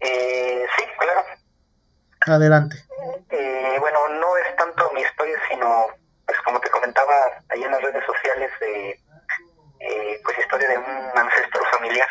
[0.00, 1.22] Eh, sí, claro.
[2.26, 2.84] Adelante.
[3.30, 5.86] Eh, bueno, no es tanto mi historia, sino,
[6.26, 7.14] pues como te comentaba
[7.50, 12.08] ahí en las redes sociales, de, eh, pues historia de un ancestro familiar.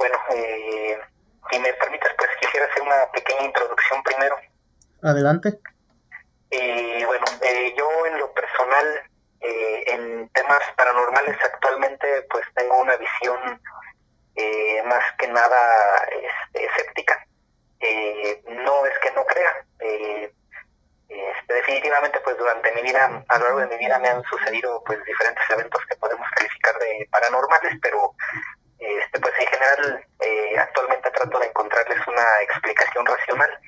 [0.00, 0.98] Bueno, eh,
[1.50, 4.34] si me permites, pues quisiera hacer una pequeña introducción primero.
[5.02, 5.60] Adelante.
[6.50, 8.86] Eh, bueno, eh, yo en lo personal,
[9.42, 13.60] eh, en temas paranormales actualmente, pues tengo una visión
[14.36, 15.58] eh, más que nada
[16.06, 17.26] este, escéptica.
[17.80, 19.66] Eh, no es que no crea.
[19.80, 20.32] Eh,
[21.08, 24.82] este, definitivamente, pues durante mi vida, a lo largo de mi vida, me han sucedido
[24.86, 28.14] pues diferentes eventos que podemos calificar de paranormales, pero
[28.80, 33.60] este, pues en general, eh, actualmente trato de encontrarles una explicación racional.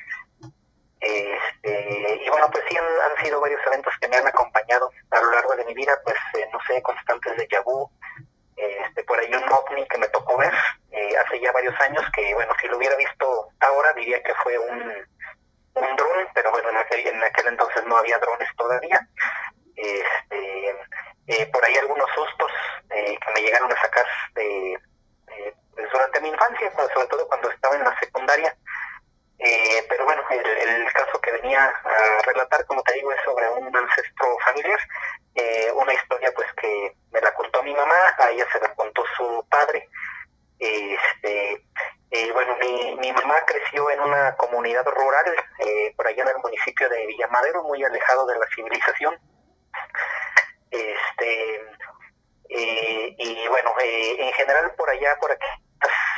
[1.00, 5.30] Este, y bueno, pues sí han, sido varios eventos que me han acompañado a lo
[5.32, 7.90] largo de mi vida, pues eh, no sé, constantes de Yabú,
[8.56, 10.52] este, por ahí un ovni que me tocó ver
[10.92, 14.58] eh, hace ya varios años, que bueno, si lo hubiera visto ahora diría que fue
[14.58, 14.80] un,
[15.74, 19.00] un dron, pero bueno, en aquel, en aquel entonces no había drones todavía.
[19.76, 20.76] Este,
[21.26, 22.50] eh, por ahí algunos sustos
[22.88, 24.78] que me llegaron a sacar de,
[25.74, 28.56] pues durante mi infancia, sobre todo cuando estaba en la secundaria.
[29.38, 33.76] Eh, pero bueno, el, caso que venía a relatar, como te digo, es sobre un
[33.76, 34.78] ancestro familiar,
[35.34, 39.04] eh, una historia pues que me la contó mi mamá, a ella se la contó
[39.16, 39.88] su padre.
[40.58, 41.64] Este,
[42.12, 42.56] eh, bueno,
[43.00, 47.62] mi, mamá creció en una comunidad rural, eh, por allá en el municipio de Villamadero,
[47.64, 49.18] muy alejado de la civilización.
[50.70, 51.66] Este,
[52.54, 55.46] eh, y bueno, eh, en general por allá, por aquí,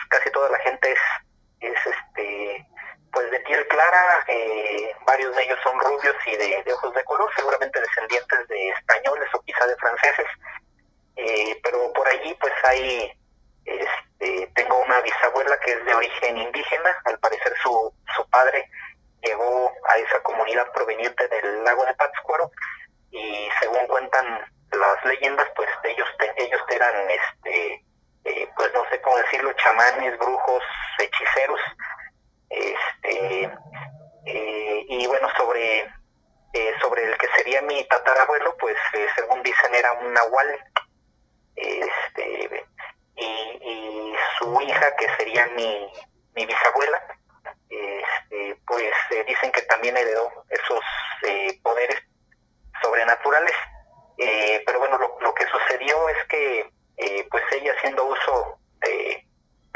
[0.08, 0.98] casi toda la gente es,
[1.60, 2.66] es este,
[3.12, 7.04] pues de piel clara, eh, varios de ellos son rubios y de, de, ojos de
[7.04, 10.26] color, seguramente descendientes de españoles o quizá de franceses,
[11.16, 13.12] eh, pero por allí pues hay,
[13.64, 18.68] este, tengo una bisabuela que es de origen indígena, al parecer su, su padre
[19.22, 22.50] llegó a esa comunidad proveniente del lago de Pátzcuaro
[23.10, 27.84] y según cuentan las leyendas, pues ellos, ellos eran, este,
[28.24, 30.62] eh, pues no sé cómo decirlo, chamanes, brujos,
[30.98, 31.60] hechiceros,
[32.50, 33.50] este
[34.26, 35.80] eh, y bueno sobre
[36.52, 38.76] eh, sobre el que sería mi tatarabuelo pues
[39.16, 40.58] según dicen era un nahual
[41.56, 42.64] este
[43.16, 45.92] y, y su hija que sería mi,
[46.34, 47.02] mi bisabuela
[47.68, 48.92] este pues
[49.26, 50.80] dicen que también heredó esos
[51.62, 52.00] poderes
[52.82, 53.56] sobrenaturales
[54.16, 56.70] pero bueno lo, que sucedió es que
[57.30, 59.24] pues ella haciendo uso de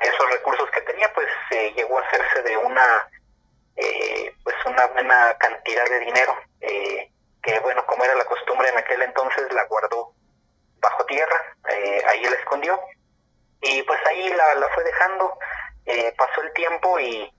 [0.02, 3.10] esos recursos que tenía, pues eh, llegó a hacerse de una
[3.76, 7.10] eh, pues una buena cantidad de dinero, eh,
[7.42, 10.12] que bueno, como era la costumbre en aquel entonces, la guardó
[10.80, 11.56] bajo tierra,
[12.08, 12.80] ahí la escondió,
[13.60, 15.38] y pues ahí la, la fue dejando,
[16.16, 17.32] pasó el tiempo y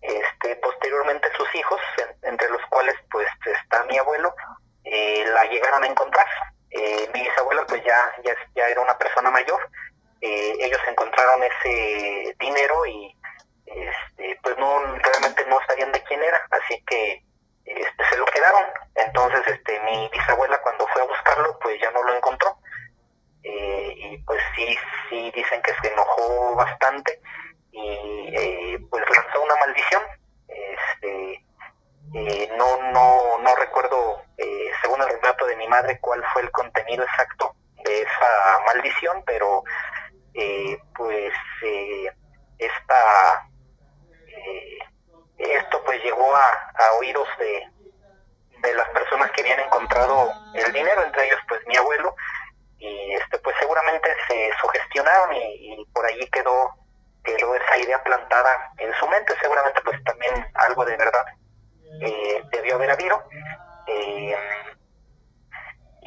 [0.00, 4.34] este posteriormente sus hijos, en, entre los cuales pues está mi abuelo,
[4.84, 6.26] la llegaron a encontrar.
[6.70, 9.60] mi bisabuela pues ya, ya, ya era una persona mayor,
[10.20, 13.16] eh, ellos encontraron ese dinero y
[13.64, 17.22] este, pues no realmente no sabían de quién era, así que
[17.64, 18.64] este, se lo quedaron.
[18.96, 22.58] Entonces este, mi bisabuela cuando fue a buscarlo pues ya no lo encontró.
[23.42, 24.76] Eh, y pues sí,
[25.08, 27.18] sí dicen que se enojó bastante
[27.72, 30.02] y eh, pues lanzó una maldición.
[30.48, 31.44] Este,
[32.12, 36.50] eh, no, no, no recuerdo, eh, según el relato de mi madre, cuál fue el
[36.50, 39.62] contenido exacto de esa maldición, pero
[40.34, 42.12] eh, pues eh,
[42.58, 43.48] esta
[44.26, 44.78] eh,
[45.38, 47.66] esto pues llegó a, oídos de,
[48.62, 52.14] de, las personas que habían encontrado el dinero entre ellos pues mi abuelo
[52.78, 56.74] y este pues seguramente se sugestionaron y, y por allí quedó
[57.24, 59.34] quedó esa idea plantada en su mente.
[59.40, 61.24] Seguramente pues también algo de verdad
[62.00, 63.22] eh, debió haber habido.
[63.86, 64.36] Eh,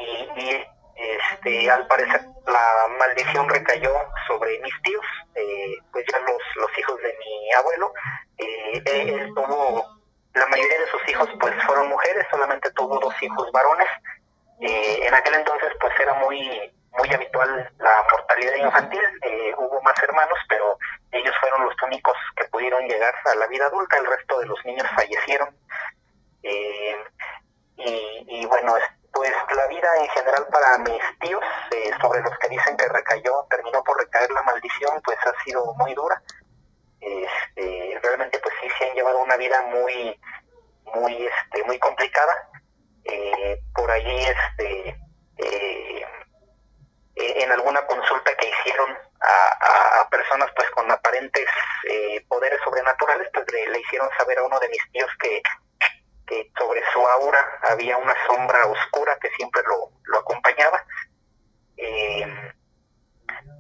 [0.04, 3.92] y, y este, al parecer la maldición recayó
[4.28, 7.94] sobre mis tíos, eh, pues ya los, los hijos de mi abuelo,
[8.38, 9.86] eh, él tuvo,
[10.34, 13.88] la mayoría de sus hijos pues fueron mujeres, solamente tuvo dos hijos varones,
[14.62, 19.98] eh, en aquel entonces pues era muy muy habitual la mortalidad infantil, eh, hubo más
[20.04, 20.78] hermanos, pero
[21.12, 24.64] ellos fueron los únicos que pudieron llegar a la vida adulta, el resto de los
[24.66, 25.50] niños fallecieron.
[26.44, 26.96] Eh,
[27.78, 28.76] y, y bueno,
[29.14, 33.46] pues la vida en general para mis tíos, eh, sobre los que dicen que recayó,
[33.50, 36.22] terminó por recaer la maldición pues ha sido muy dura.
[37.00, 40.20] Este, realmente pues sí se han llevado una vida muy,
[40.96, 42.50] muy, este, muy complicada.
[43.06, 44.98] Eh, por allí, este,
[45.38, 46.06] eh,
[47.16, 51.48] en alguna consulta que hicieron a, personas pues con aparentes
[51.90, 55.42] eh, poderes sobrenaturales, pues le, hicieron saber a uno de mis tíos que,
[56.28, 60.86] que sobre su aura había una sombra oscura que siempre lo, lo acompañaba.
[61.78, 62.54] Eh,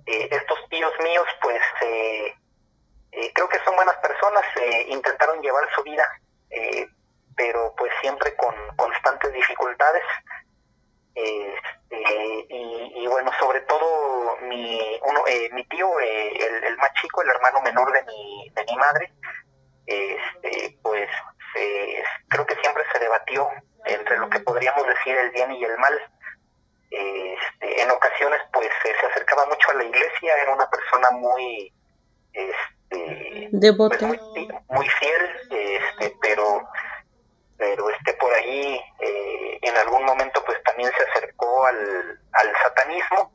[0.05, 2.36] eh, estos tíos míos, pues eh,
[3.34, 4.43] creo que son buenas personas,
[4.88, 6.07] intentaron llevar su vida,
[7.36, 10.03] pero pues siempre con constantes dificultades.
[11.16, 17.61] Este, y, bueno, sobre todo mi, uno, mi tío, el, el, más chico, el hermano
[17.61, 19.14] menor de mi, de mi madre,
[19.86, 20.78] este,
[21.54, 23.47] pues creo que siempre se debatió
[23.86, 25.99] entre lo que podríamos decir el bien y el mal.
[26.89, 31.74] Este, en ocasiones pues se acercaba mucho a la iglesia, era una persona muy
[32.34, 34.22] este, devota, pues,
[34.70, 36.68] muy, fiel, este, pero
[37.58, 43.32] pero este por ahí eh, en algún momento pues también se acercó al, al satanismo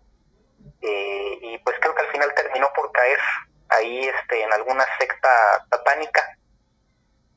[0.83, 3.19] eh, y pues creo que al final terminó por caer
[3.71, 6.39] ahí este en alguna secta satánica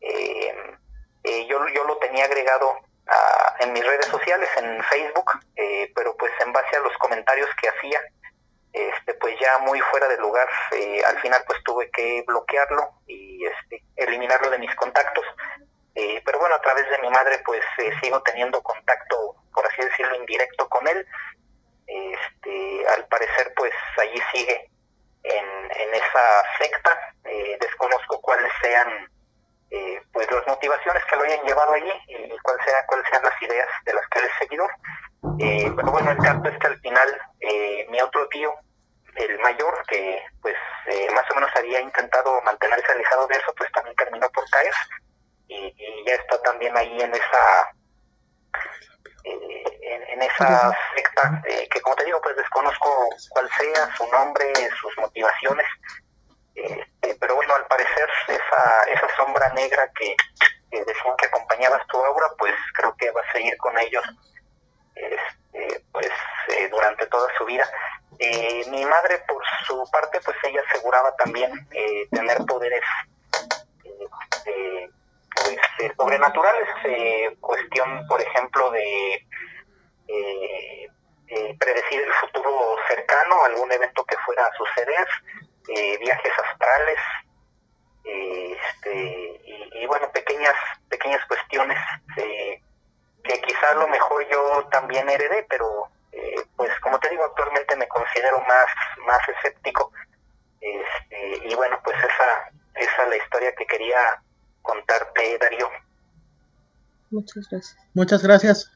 [0.01, 2.77] eh, yo, yo lo tenía agregado
[3.59, 7.69] en mis redes sociales, en Facebook, eh, pero pues en base a los comentarios que
[7.69, 8.01] hacía,
[8.73, 13.45] este, pues ya muy fuera de lugar, eh, al final pues tuve que bloquearlo y
[13.45, 15.25] este, eliminarlo de mis contactos.
[15.93, 17.61] Eh, pero bueno, a través de mi madre pues
[18.01, 21.05] sigo teniendo contacto, por así decirlo, indirecto con él.
[21.85, 24.69] Este, al parecer pues allí sigue
[25.23, 27.13] en, en esa secta,
[27.59, 29.11] desconozco cuáles sean
[29.71, 33.41] eh, pues las motivaciones que lo hayan llevado allí y cuáles sean, cuáles sean las
[33.41, 34.71] ideas de las que él es seguidor.
[35.39, 38.53] Eh, pero bueno, el caso es que al final eh, mi otro tío,
[39.15, 40.55] el mayor, que pues
[41.15, 44.73] más o menos había intentado mantenerse alejado de eso, pues también terminó por caer.
[45.47, 45.73] Y,
[46.05, 47.71] ya está también ahí en esa
[49.23, 54.51] en, en, esa secta que como te digo pues desconozco cuál sea su nombre
[54.81, 55.67] sus motivaciones
[56.55, 60.15] este, pero bueno, al parecer esa, esa sombra negra que,
[60.71, 64.03] decían que acompañaba tu aura, pues creo que va a seguir con ellos
[64.95, 66.11] este, pues
[66.49, 67.69] eh, durante toda su vida.
[68.19, 72.83] Eh, mi madre, por su parte, pues ella aseguraba también eh, tener poderes
[75.35, 75.57] pues,
[75.97, 76.67] sobrenaturales,
[77.39, 79.25] cuestión, por ejemplo, de
[81.59, 85.07] predecir el futuro cercano, algún evento que fuera a suceder,
[85.73, 86.97] eh, viajes astrales,
[88.03, 89.41] este,
[89.73, 90.55] y, bueno, pequeñas,
[90.89, 91.77] pequeñas cuestiones
[92.17, 92.61] eh,
[93.23, 97.75] que quizá a lo mejor yo también heredé, pero eh, pues como te digo, actualmente
[97.77, 98.65] me considero más,
[99.05, 99.91] más escéptico.
[100.59, 104.21] Este, y bueno, pues esa, esa es la historia que quería
[104.61, 105.69] contarte, Darío.
[107.11, 107.77] Muchas gracias.
[107.93, 108.71] Muchas gracias.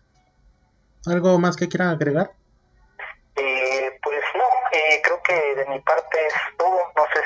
[1.07, 2.31] ¿Algo más que quieran agregar?
[5.05, 6.33] creo que de mi parte es.
[6.54, 6.54] No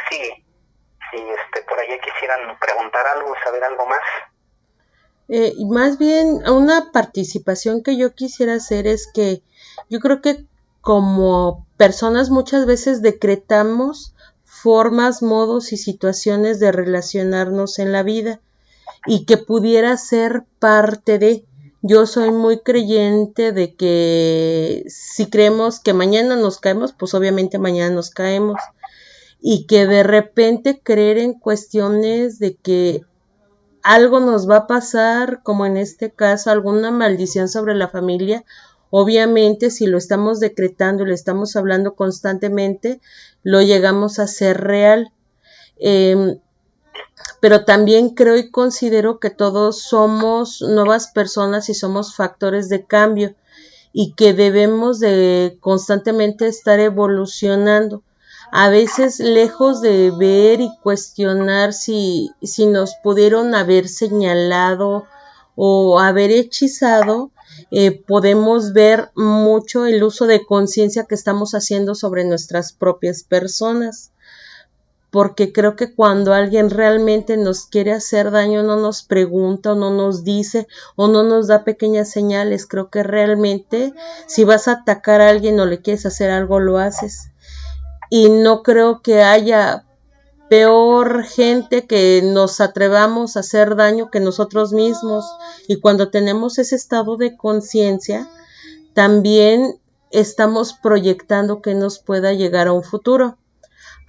[0.09, 3.99] si, si este, por allá quisieran preguntar algo, saber algo más.
[5.27, 9.43] Eh, más bien, una participación que yo quisiera hacer es que
[9.89, 10.45] yo creo que
[10.81, 18.39] como personas muchas veces decretamos formas, modos y situaciones de relacionarnos en la vida
[19.05, 21.45] y que pudiera ser parte de
[21.81, 27.95] yo soy muy creyente de que si creemos que mañana nos caemos, pues obviamente mañana
[27.95, 28.59] nos caemos.
[29.41, 33.05] Y que de repente creer en cuestiones de que
[33.83, 38.43] algo nos va a pasar, como en este caso, alguna maldición sobre la familia,
[38.89, 42.99] obviamente si lo estamos decretando y lo estamos hablando constantemente,
[43.43, 45.13] lo llegamos a ser real.
[45.77, 46.39] Em,
[47.39, 53.35] pero también creo y considero que todos somos nuevas personas y somos factores de cambio
[53.93, 58.03] y que debemos de constantemente estar evolucionando.
[58.51, 65.05] A veces lejos de ver y cuestionar si, si nos pudieron haber señalado
[65.55, 67.31] o haber hechizado,
[67.71, 74.11] eh, podemos ver mucho el uso de conciencia que estamos haciendo sobre nuestras propias personas
[75.11, 79.91] porque creo que cuando alguien realmente nos quiere hacer daño no nos pregunta o no
[79.91, 82.65] nos dice o no nos da pequeñas señales.
[82.67, 83.93] Creo que realmente
[84.27, 87.28] si vas a atacar a alguien o le quieres hacer algo, lo haces.
[88.09, 89.85] Y no creo que haya
[90.49, 95.25] peor gente que nos atrevamos a hacer daño que nosotros mismos.
[95.67, 98.29] Y cuando tenemos ese estado de conciencia,
[98.93, 99.79] también
[100.11, 103.37] estamos proyectando que nos pueda llegar a un futuro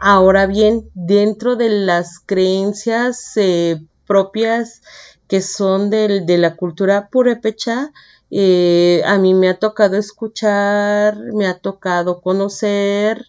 [0.03, 4.81] Ahora bien, dentro de las creencias eh, propias
[5.29, 7.93] que son de la cultura purépecha,
[8.31, 13.27] eh, a mí me ha tocado escuchar, me ha tocado conocer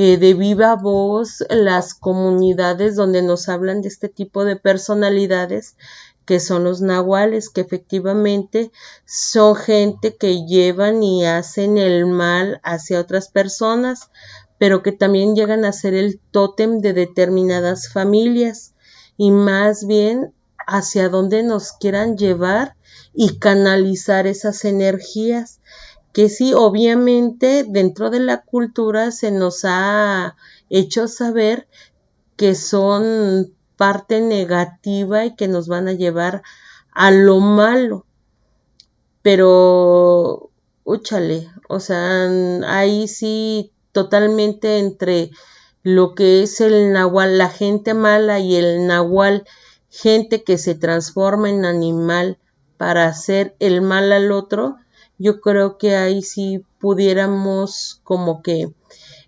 [0.00, 5.74] eh, de viva voz las comunidades donde nos hablan de este tipo de personalidades
[6.24, 8.70] que son los nahuales, que efectivamente
[9.04, 14.12] son gente que llevan y hacen el mal hacia otras personas,
[14.56, 18.74] pero que también llegan a ser el tótem de determinadas familias
[19.16, 20.32] y más bien
[20.64, 22.76] hacia donde nos quieran llevar
[23.12, 25.57] y canalizar esas energías
[26.18, 30.34] que sí, obviamente dentro de la cultura se nos ha
[30.68, 31.68] hecho saber
[32.34, 36.42] que son parte negativa y que nos van a llevar
[36.90, 38.04] a lo malo.
[39.22, 40.50] Pero,
[40.82, 42.28] úchale, o sea,
[42.66, 45.30] ahí sí totalmente entre
[45.84, 49.44] lo que es el nahual, la gente mala y el nahual,
[49.88, 52.38] gente que se transforma en animal
[52.76, 54.78] para hacer el mal al otro,
[55.18, 58.72] yo creo que ahí sí pudiéramos como que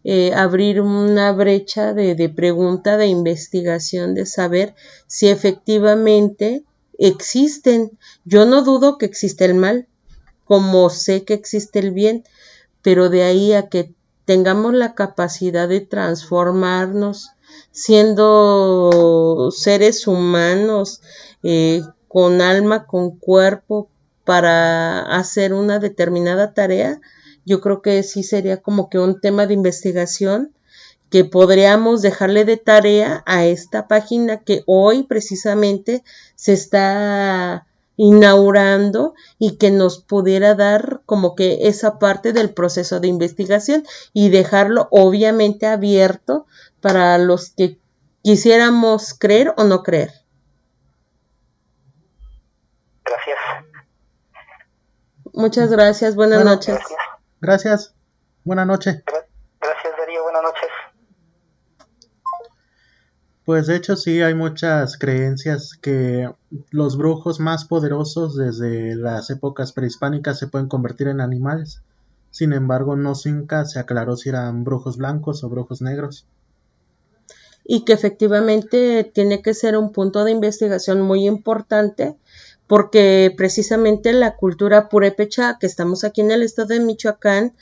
[0.05, 4.75] eh, abrir una brecha de, de pregunta, de investigación, de saber
[5.07, 6.65] si efectivamente
[6.99, 7.99] existen.
[8.25, 9.89] Yo no dudo que existe el mal,
[10.45, 12.25] como sé que existe el bien,
[12.83, 13.93] pero de ahí a que
[14.25, 17.31] tengamos la capacidad de transformarnos
[17.73, 21.03] siendo seres humanos
[21.43, 23.89] eh, con alma, con cuerpo,
[24.31, 27.01] para hacer una determinada tarea,
[27.45, 30.55] yo creo que sí sería como que un tema de investigación
[31.11, 36.05] que podríamos dejarle de tarea a esta página que hoy precisamente
[36.37, 37.67] se está
[37.97, 44.29] inaugurando y que nos pudiera dar como que esa parte del proceso de investigación y
[44.29, 46.47] dejarlo obviamente abierto
[46.81, 47.81] para los que
[48.23, 50.13] quisiéramos creer o no creer.
[53.05, 53.39] Gracias.
[55.33, 56.79] Muchas gracias, buenas noches.
[57.41, 57.95] Gracias.
[58.45, 59.03] Buenas noches.
[59.07, 60.23] Gracias, Darío.
[60.23, 60.69] Buenas noches.
[63.45, 66.31] Pues de hecho sí hay muchas creencias que
[66.71, 71.83] los brujos más poderosos desde las épocas prehispánicas se pueden convertir en animales.
[72.31, 76.27] Sin embargo, no nunca se aclaró si eran brujos blancos o brujos negros.
[77.65, 82.17] Y que efectivamente tiene que ser un punto de investigación muy importante
[82.71, 87.57] porque precisamente la cultura purépecha que estamos aquí en el estado de Michoacán,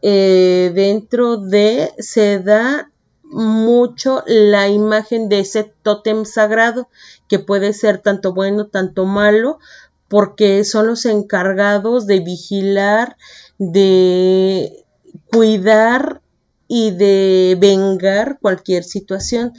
[0.00, 2.88] eh, dentro de se da
[3.24, 6.88] mucho la imagen de ese tótem sagrado
[7.26, 9.58] que puede ser tanto bueno, tanto malo,
[10.06, 13.16] porque son los encargados de vigilar,
[13.58, 14.84] de
[15.32, 16.22] cuidar
[16.68, 19.52] y de vengar cualquier situación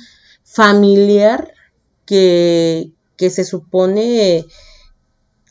[0.45, 1.53] familiar
[2.05, 4.45] que, que se supone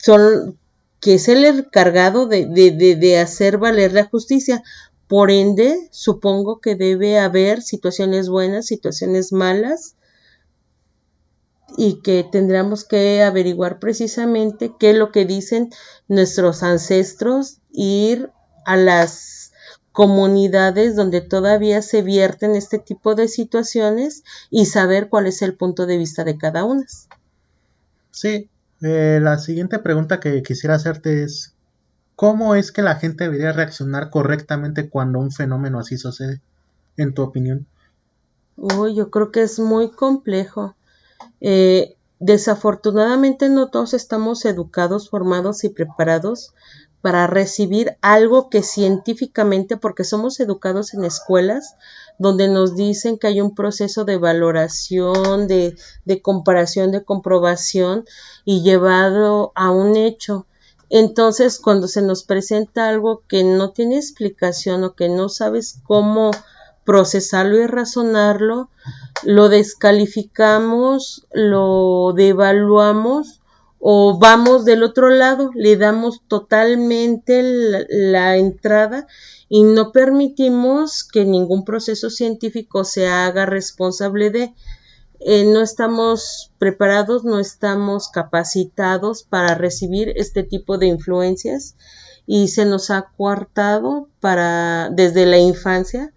[0.04, 0.58] son
[1.00, 4.62] que es el encargado de, de, de, hacer valer la justicia.
[5.06, 9.96] Por ende, supongo que debe haber situaciones buenas, situaciones malas,
[11.76, 15.70] y que tendremos que averiguar precisamente qué es lo que dicen
[16.08, 18.30] nuestros ancestros, ir
[18.64, 19.52] a las
[19.92, 25.86] comunidades donde todavía se vierten este tipo de situaciones y saber cuál es el punto
[25.86, 26.86] de vista de cada una.
[28.10, 28.48] Sí,
[28.84, 31.54] eh, la siguiente pregunta que quisiera hacerte es,
[32.16, 36.42] ¿cómo es que la gente debería reaccionar correctamente cuando un fenómeno así sucede,
[36.98, 37.66] en tu opinión?
[38.56, 40.76] Uy, yo creo que es muy complejo.
[41.40, 46.52] Eh, desafortunadamente no todos estamos educados, formados y preparados
[47.00, 51.76] para recibir algo que científicamente, porque somos educados en escuelas,
[52.18, 55.76] donde nos dicen que hay un proceso de valoración, de,
[56.22, 58.04] comparación, de comprobación
[58.44, 60.46] y llevado a un hecho.
[60.90, 66.30] Entonces, cuando se nos presenta algo que no tiene explicación o que no sabes cómo
[66.84, 68.68] procesarlo y razonarlo,
[69.22, 73.40] lo descalificamos, lo devaluamos
[73.86, 79.06] o vamos del otro lado, le damos totalmente la, entrada
[79.50, 84.54] y no permitimos que ningún proceso científico se haga responsable de.
[85.20, 91.76] Eh, no estamos preparados, no estamos capacitados para recibir este tipo de influencias
[92.24, 96.14] y se nos ha coartado para desde la infancia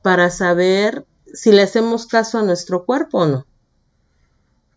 [0.00, 1.04] para saber
[1.34, 3.49] si le hacemos caso a nuestro cuerpo o no.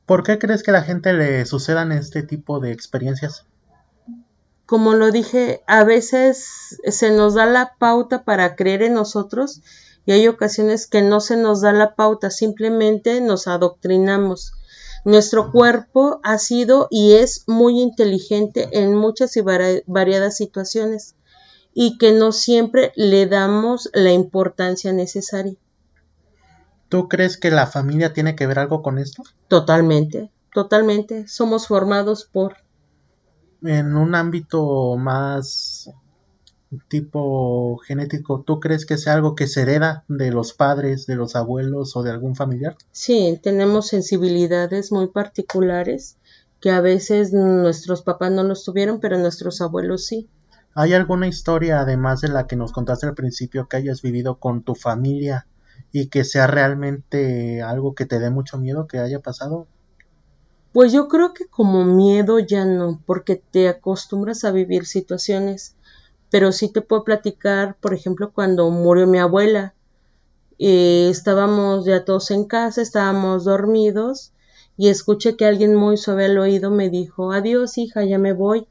[0.06, 3.45] ¿Por qué crees que a la gente le sucedan este tipo de experiencias?
[4.66, 9.62] Como lo dije, a veces se nos da la pauta para creer en nosotros
[10.06, 14.54] y hay ocasiones que no se nos da la pauta, simplemente nos adoctrinamos.
[15.06, 21.16] Nuestro cuerpo ha sido y es muy inteligente en muchas y variadas situaciones
[21.74, 25.56] y que no siempre le damos la importancia necesaria.
[26.94, 29.24] ¿Tú crees que la familia tiene que ver algo con esto?
[29.48, 31.28] Totalmente, totalmente.
[31.28, 32.58] Somos formados por...
[33.64, 35.89] En un ámbito más
[36.89, 41.36] tipo genético, ¿tú crees que sea algo que se hereda de los padres, de los
[41.36, 42.76] abuelos o de algún familiar?
[42.91, 46.18] Sí, tenemos sensibilidades muy particulares
[46.62, 50.30] que a veces nuestros papás no los tuvieron, pero nuestros abuelos sí.
[50.76, 54.62] ¿Hay alguna historia, además de la que nos contaste al principio, que hayas vivido con
[54.62, 55.48] tu familia
[55.94, 59.68] y que sea realmente algo que te dé mucho miedo que haya pasado?
[60.74, 65.76] Pues yo creo que como miedo ya no, porque te acostumbras a vivir situaciones
[66.34, 69.76] pero sí te puedo platicar, por ejemplo, cuando murió mi abuela.
[70.58, 74.32] Eh, estábamos ya todos en casa, estábamos dormidos
[74.76, 78.66] y escuché que alguien muy suave al oído me dijo, adiós hija, ya me voy.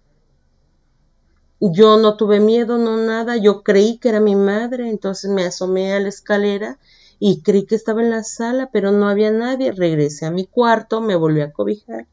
[1.60, 5.94] Yo no tuve miedo, no nada, yo creí que era mi madre, entonces me asomé
[5.94, 6.80] a la escalera
[7.24, 9.70] y creí que estaba en la sala, pero no había nadie.
[9.70, 12.08] Regresé a mi cuarto, me volví a cobijar.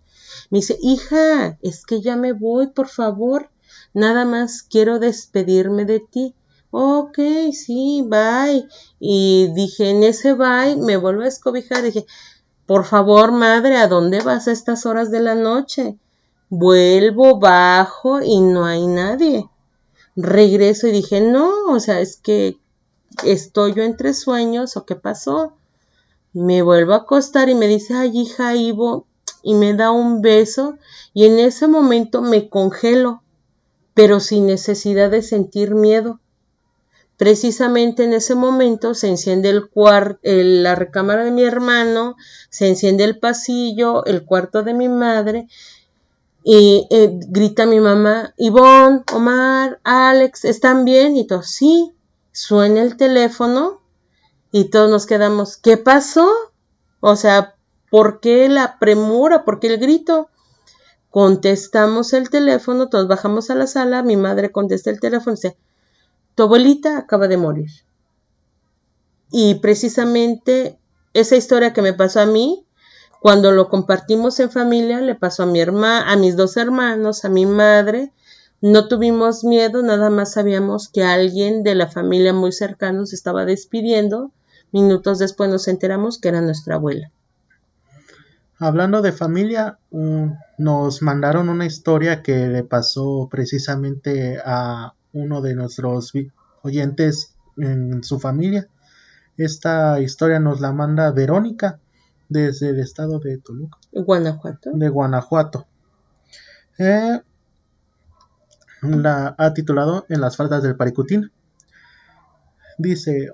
[0.51, 3.49] Me dice, hija, es que ya me voy, por favor.
[3.95, 6.35] Nada más quiero despedirme de ti.
[6.69, 7.17] Ok,
[7.53, 8.67] sí, bye.
[8.99, 11.81] Y dije, en ese bye me vuelvo a escobijar.
[11.81, 12.05] Dije,
[12.67, 15.97] por favor, madre, ¿a dónde vas a estas horas de la noche?
[16.49, 19.49] Vuelvo, bajo y no hay nadie.
[20.15, 22.59] Regreso y dije, no, o sea, es que
[23.23, 25.53] estoy yo entre sueños o qué pasó.
[26.33, 29.07] Me vuelvo a acostar y me dice, ay, hija, Ivo,
[29.41, 30.77] y me da un beso
[31.13, 33.23] y en ese momento me congelo
[33.99, 36.21] pero sin necesidad de sentir miedo.
[37.17, 39.61] Precisamente en ese momento se enciende
[40.23, 42.15] la recámara de mi hermano,
[42.49, 45.49] se enciende el pasillo, el cuarto de mi madre,
[46.45, 51.17] y eh, grita mi mamá, Ivonne, Omar, Alex, ¿están bien?
[51.17, 51.91] Y todos, sí,
[52.31, 53.81] suena el teléfono
[54.51, 56.29] y todos nos quedamos, ¿qué pasó?
[56.99, 57.55] O sea,
[57.89, 59.45] ¿por qué la premura?
[59.45, 60.29] ¿Por qué el grito?
[61.09, 65.57] Contestamos el teléfono, todos bajamos a la sala, mi madre contesta el teléfono y dice,
[66.35, 67.69] tu abuelita acaba de morir.
[69.31, 70.79] Y precisamente
[71.13, 72.65] esa historia que me pasó a mí,
[73.21, 77.29] cuando lo compartimos en familia, le pasó a mi hermana, a mis dos hermanos, a
[77.29, 78.13] mi madre.
[78.61, 83.45] No tuvimos miedo, nada más sabíamos que alguien de la familia muy cercano se estaba
[83.45, 84.31] despidiendo.
[84.71, 87.11] Minutos después nos enteramos que era nuestra abuela.
[88.57, 89.79] Hablando de familia,
[90.57, 96.11] nos mandaron una historia que le pasó precisamente a uno de nuestros
[96.61, 98.67] oyentes en su familia.
[99.37, 101.79] Esta historia nos la manda Verónica
[102.27, 103.77] desde el estado de Toluca.
[103.93, 104.71] Guanajuato.
[104.73, 105.65] De Guanajuato.
[106.77, 107.21] Eh,
[108.81, 111.31] la ha titulado En las faldas del Paricutín.
[112.77, 113.33] Dice,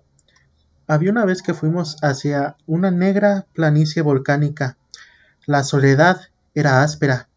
[0.87, 4.77] había una vez que fuimos hacia una negra planicie volcánica
[5.45, 6.21] la soledad
[6.55, 7.29] era áspera.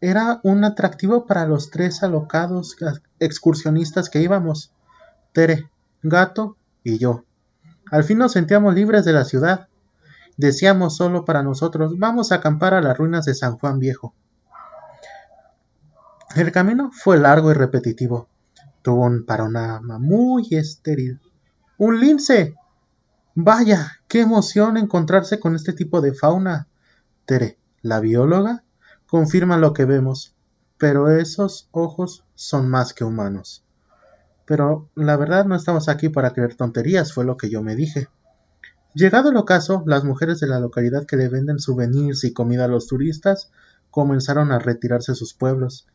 [0.00, 2.76] Era un atractivo para los tres alocados
[3.18, 4.72] excursionistas que íbamos,
[5.32, 5.68] Tere,
[6.02, 7.24] Gato y yo.
[7.90, 9.68] Al fin nos sentíamos libres de la ciudad.
[10.38, 14.14] Decíamos solo para nosotros, vamos a acampar a las ruinas de San Juan Viejo.
[16.38, 18.28] El camino fue largo y repetitivo.
[18.82, 21.18] Tuvo un panorama muy estéril.
[21.78, 22.54] ¡Un lince!
[23.34, 26.68] Vaya, qué emoción encontrarse con este tipo de fauna.
[27.26, 28.62] Tere, la bióloga,
[29.08, 30.36] confirma lo que vemos,
[30.78, 33.64] pero esos ojos son más que humanos.
[34.46, 38.06] Pero la verdad no estamos aquí para creer tonterías, fue lo que yo me dije.
[38.94, 42.68] Llegado el ocaso, las mujeres de la localidad que le venden souvenirs y comida a
[42.68, 43.50] los turistas
[43.90, 45.88] comenzaron a retirarse a sus pueblos.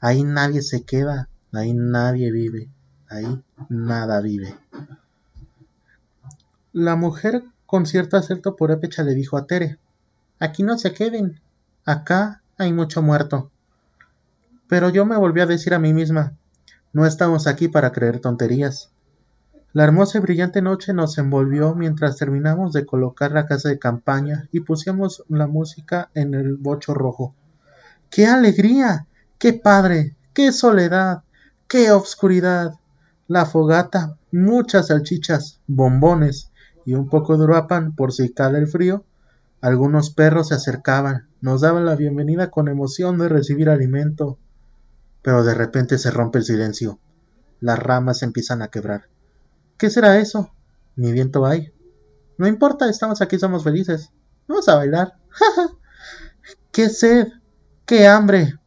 [0.00, 2.68] Ahí nadie se queda, ahí nadie vive,
[3.08, 4.56] ahí nada vive.
[6.72, 9.78] La mujer con cierto acierto purépecha le dijo a Tere,
[10.40, 11.38] Aquí no se queden.
[11.84, 13.50] Acá hay mucho muerto.
[14.68, 16.32] Pero yo me volví a decir a mí misma,
[16.94, 18.90] no estamos aquí para creer tonterías.
[19.74, 24.48] La hermosa y brillante noche nos envolvió mientras terminamos de colocar la casa de campaña
[24.50, 27.34] y pusimos la música en el bocho rojo.
[28.08, 29.06] ¡Qué alegría!
[29.40, 30.16] ¡Qué padre!
[30.32, 31.24] ¡Qué soledad!
[31.66, 32.74] ¡Qué obscuridad!
[33.26, 36.52] La fogata, muchas salchichas, bombones
[36.86, 39.04] y un poco de uruapan por si cala el frío
[39.60, 44.38] algunos perros se acercaban, nos daban la bienvenida con emoción de recibir alimento.
[45.20, 46.98] Pero de repente se rompe el silencio.
[47.60, 49.08] Las ramas empiezan a quebrar.
[49.76, 50.50] ¿Qué será eso?
[50.96, 51.74] Ni viento hay.
[52.38, 54.10] No importa, estamos aquí, somos felices.
[54.48, 55.18] Vamos a bailar.
[56.72, 57.28] ¡Qué sed!
[57.84, 58.59] ¡Qué hambre!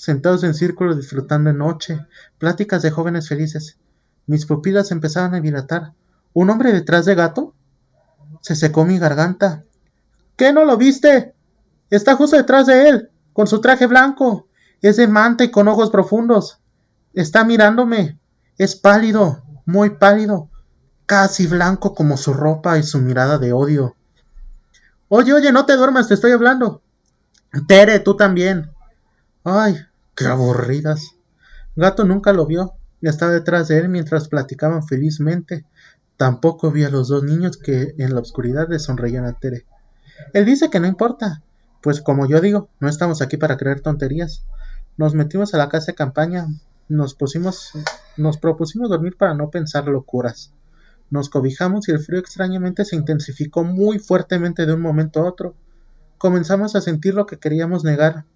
[0.00, 2.06] Sentados en círculo disfrutando de noche,
[2.38, 3.76] pláticas de jóvenes felices.
[4.26, 5.92] Mis pupilas empezaban a dilatar.
[6.32, 7.52] ¿Un hombre detrás de gato?
[8.40, 9.64] Se secó mi garganta.
[10.36, 11.34] ¿Qué no lo viste?
[11.90, 14.48] Está justo detrás de él, con su traje blanco.
[14.80, 16.60] Es de manta y con ojos profundos.
[17.12, 18.18] Está mirándome.
[18.56, 20.48] Es pálido, muy pálido,
[21.04, 23.96] casi blanco como su ropa y su mirada de odio.
[25.08, 26.80] Oye, oye, no te duermas, te estoy hablando.
[27.68, 28.70] Tere, tú también.
[29.44, 29.78] Ay,
[30.14, 31.16] qué aburridas.
[31.76, 32.74] Gato nunca lo vio
[33.08, 35.64] estaba detrás de él mientras platicaban felizmente.
[36.16, 39.64] Tampoco vi a los dos niños que en la oscuridad le sonreían a Tere.
[40.34, 41.42] Él dice que no importa,
[41.80, 44.44] pues como yo digo, no estamos aquí para creer tonterías.
[44.98, 46.46] Nos metimos a la casa de campaña,
[46.88, 47.72] nos pusimos,
[48.18, 50.52] nos propusimos dormir para no pensar locuras.
[51.08, 55.54] Nos cobijamos y el frío extrañamente se intensificó muy fuertemente de un momento a otro.
[56.18, 58.26] Comenzamos a sentir lo que queríamos negar.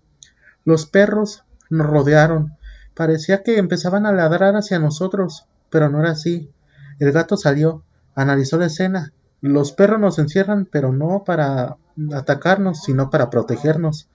[0.64, 2.56] Los perros nos rodearon.
[2.94, 6.50] Parecía que empezaban a ladrar hacia nosotros, pero no era así.
[6.98, 7.82] El gato salió,
[8.14, 9.12] analizó la escena.
[9.40, 11.76] Los perros nos encierran, pero no para
[12.12, 14.08] atacarnos, sino para protegernos.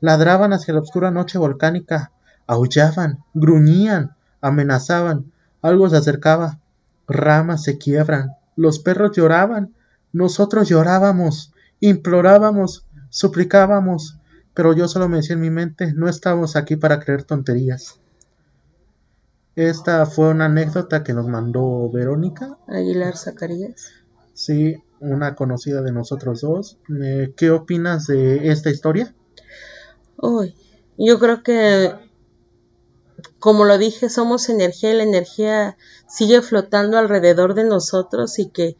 [0.00, 2.12] Ladraban hacia la oscura noche volcánica,
[2.46, 5.32] aullaban, gruñían, amenazaban.
[5.62, 6.58] Algo se acercaba.
[7.06, 8.36] Ramas se quiebran.
[8.56, 9.74] Los perros lloraban.
[10.12, 14.18] Nosotros llorábamos, implorábamos, suplicábamos,
[14.54, 18.00] pero yo solo me decía en mi mente, no estamos aquí para creer tonterías.
[19.56, 22.58] Esta fue una anécdota que nos mandó Verónica.
[22.66, 23.92] Aguilar Zacarías.
[24.32, 26.78] Sí, una conocida de nosotros dos.
[27.00, 29.14] Eh, ¿Qué opinas de esta historia?
[30.16, 30.56] Uy,
[30.98, 31.92] yo creo que,
[33.38, 35.76] como lo dije, somos energía y la energía
[36.08, 38.76] sigue flotando alrededor de nosotros y que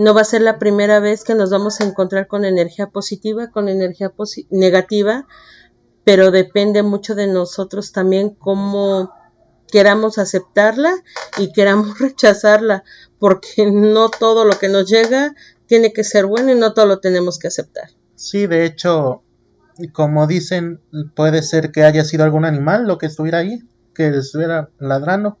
[0.00, 3.50] no va a ser la primera vez que nos vamos a encontrar con energía positiva,
[3.50, 4.10] con energía
[4.48, 5.26] negativa,
[6.04, 9.12] pero depende mucho de nosotros también cómo
[9.70, 10.94] queramos aceptarla
[11.36, 12.82] y queramos rechazarla,
[13.18, 15.34] porque no todo lo que nos llega
[15.66, 17.90] tiene que ser bueno y no todo lo tenemos que aceptar.
[18.14, 19.22] Sí, de hecho,
[19.92, 20.80] como dicen,
[21.14, 25.36] puede ser que haya sido algún animal lo que estuviera ahí, que estuviera ladrando,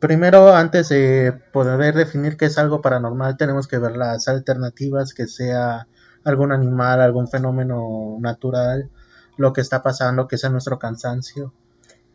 [0.00, 5.26] Primero, antes de poder definir qué es algo paranormal, tenemos que ver las alternativas, que
[5.26, 5.88] sea
[6.24, 8.88] algún animal, algún fenómeno natural,
[9.36, 11.52] lo que está pasando, que sea nuestro cansancio.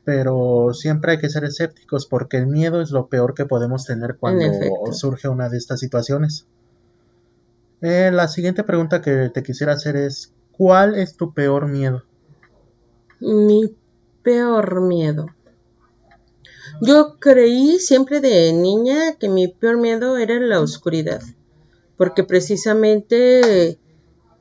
[0.03, 4.17] Pero siempre hay que ser escépticos porque el miedo es lo peor que podemos tener
[4.17, 4.45] cuando
[4.91, 6.47] surge una de estas situaciones.
[7.81, 12.03] Eh, la siguiente pregunta que te quisiera hacer es, ¿cuál es tu peor miedo?
[13.19, 13.75] Mi
[14.23, 15.27] peor miedo.
[16.81, 21.21] Yo creí siempre de niña que mi peor miedo era la oscuridad,
[21.97, 23.79] porque precisamente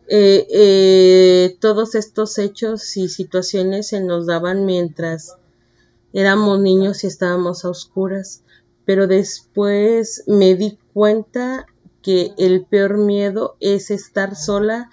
[0.08, 5.36] eh, eh, todos estos hechos y situaciones se nos daban mientras
[6.12, 8.42] éramos niños y estábamos a oscuras,
[8.84, 11.66] pero después me di cuenta
[12.02, 14.90] que el peor miedo es estar sola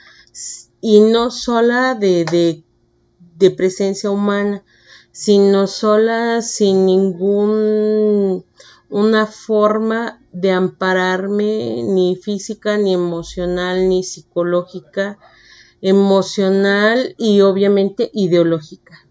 [0.79, 2.63] y no sola de,
[3.37, 4.63] de presencia humana,
[5.11, 8.45] sino sola, sin ningún
[8.89, 15.17] una forma de ampararme ni física, ni emocional, ni psicológica,
[15.81, 19.07] emocional y obviamente ideológica.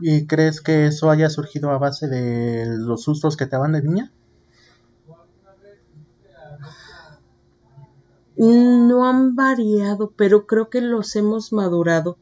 [0.00, 3.82] ¿Y crees que eso haya surgido a base de los sustos que te daban de
[3.82, 4.12] niña?
[8.36, 12.16] No han variado, pero creo que los hemos madurado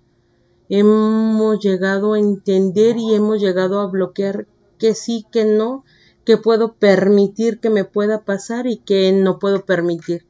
[0.69, 4.47] hemos llegado a entender y hemos llegado a bloquear
[4.79, 5.85] que sí, que no,
[6.25, 10.27] que puedo permitir que me pueda pasar y que no puedo permitir.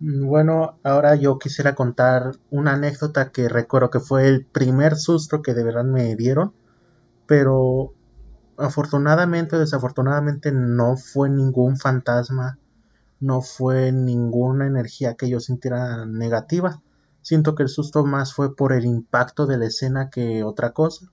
[0.00, 5.54] Bueno, ahora yo quisiera contar una anécdota que recuerdo que fue el primer susto que
[5.54, 6.52] de verdad me dieron,
[7.26, 7.94] pero
[8.56, 12.58] afortunadamente o desafortunadamente no fue ningún fantasma,
[13.20, 16.80] no fue ninguna energía que yo sintiera negativa.
[17.28, 21.10] Siento que el susto más fue por el impacto de la escena que otra cosa.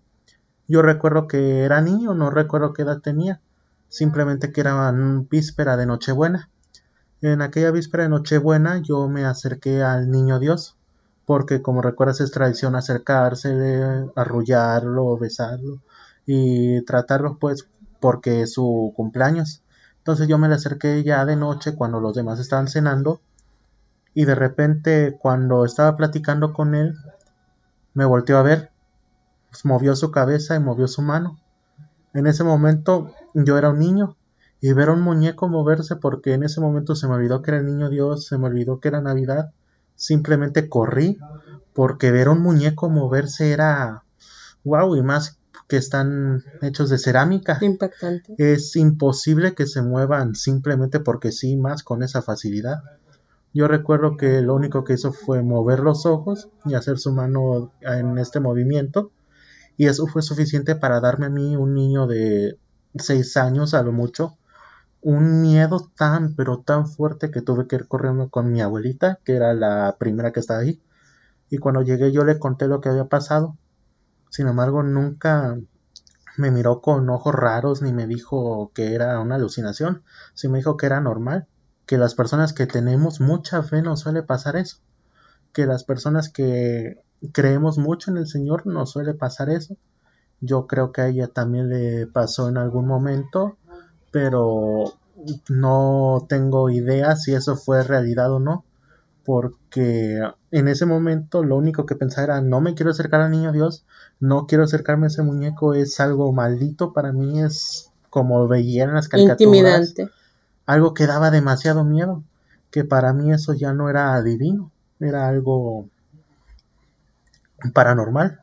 [0.66, 3.42] Yo recuerdo que era niño, no recuerdo qué edad tenía,
[3.90, 4.94] simplemente que era
[5.30, 6.50] víspera de Nochebuena.
[7.20, 10.78] En aquella víspera de Nochebuena yo me acerqué al niño Dios,
[11.26, 15.82] porque como recuerdas es tradición acercarse, arrullarlo, besarlo
[16.26, 17.68] y tratarlo pues
[18.00, 19.64] porque es su cumpleaños.
[19.98, 23.20] Entonces yo me le acerqué ya de noche cuando los demás estaban cenando
[24.16, 26.96] y de repente cuando estaba platicando con él,
[27.94, 28.72] me volteó a ver,
[29.64, 31.38] movió su cabeza y movió su mano.
[32.14, 34.16] En ese momento yo era un niño
[34.62, 37.60] y ver a un muñeco moverse porque en ese momento se me olvidó que era
[37.60, 39.52] el niño Dios, se me olvidó que era Navidad,
[39.96, 41.20] simplemente corrí
[41.74, 44.06] porque ver a un muñeco moverse era
[44.64, 45.38] wow y más
[45.68, 47.58] que están hechos de cerámica.
[47.60, 48.36] Impactante.
[48.38, 52.82] Es imposible que se muevan simplemente porque sí, más con esa facilidad.
[53.56, 57.72] Yo recuerdo que lo único que hizo fue mover los ojos y hacer su mano
[57.80, 59.14] en este movimiento.
[59.78, 62.60] Y eso fue suficiente para darme a mí, un niño de
[62.96, 64.38] 6 años a lo mucho,
[65.02, 69.38] un miedo tan, pero tan fuerte que tuve que ir corriendo con mi abuelita, que
[69.38, 70.82] era la primera que estaba ahí.
[71.50, 73.56] Y cuando llegué yo le conté lo que había pasado.
[74.30, 75.58] Sin embargo, nunca
[76.36, 80.04] me miró con ojos raros ni me dijo que era una alucinación.
[80.34, 81.48] Sí me dijo que era normal
[81.86, 84.78] que las personas que tenemos mucha fe nos suele pasar eso,
[85.54, 87.00] que las personas que
[87.32, 89.78] creemos mucho en el Señor nos suele pasar eso.
[90.42, 93.58] Yo creo que a ella también le pasó en algún momento,
[94.12, 94.94] pero
[95.50, 98.66] no tengo idea si eso fue realidad o no,
[99.24, 100.20] porque
[100.52, 103.86] en ese momento lo único que pensaba era no me quiero acercar al niño Dios,
[104.20, 108.94] no quiero acercarme a ese muñeco, es algo maldito para mí, es como veía en
[108.94, 109.42] las caricaturas.
[109.42, 110.10] Intimidante
[110.66, 112.24] algo que daba demasiado miedo,
[112.72, 115.90] que para mí eso ya no era divino, era algo
[117.74, 118.42] paranormal.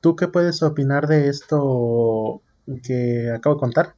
[0.00, 2.42] ¿Tú qué puedes opinar de esto
[2.82, 3.94] que acabo de contar?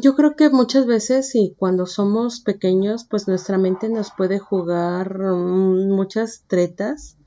[0.00, 5.18] yo creo que muchas veces y cuando somos pequeños, pues nuestra mente nos puede jugar
[5.18, 7.18] mm, muchas tretas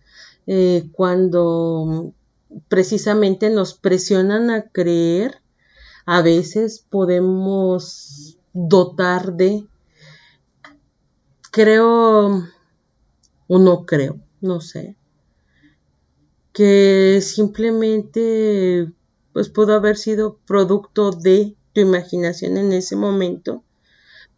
[0.47, 2.11] eh, cuando
[2.69, 5.42] precisamente nos presionan a creer
[6.05, 9.65] a veces podemos dotar de,
[11.51, 12.43] creo,
[13.47, 14.95] o no creo, no sé,
[16.51, 18.91] que simplemente
[19.31, 23.63] pues pudo haber sido producto de tu imaginación en ese momento,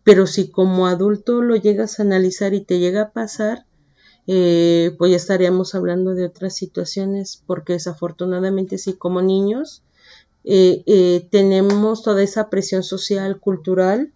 [0.03, 3.65] pero si como adulto lo llegas a analizar y te llega a pasar,
[4.27, 9.83] eh, pues ya estaríamos hablando de otras situaciones, porque desafortunadamente sí como niños
[10.45, 14.13] eh, eh, tenemos toda esa presión social, cultural,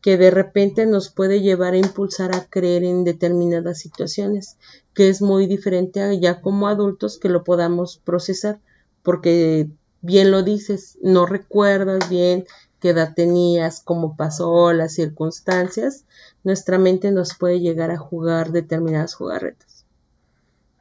[0.00, 4.56] que de repente nos puede llevar a impulsar a creer en determinadas situaciones,
[4.94, 8.58] que es muy diferente a ya como adultos que lo podamos procesar,
[9.04, 12.44] porque bien lo dices, no recuerdas bien
[12.80, 16.04] qué edad tenías, cómo pasó, las circunstancias,
[16.42, 19.71] nuestra mente nos puede llegar a jugar determinadas jugarretas.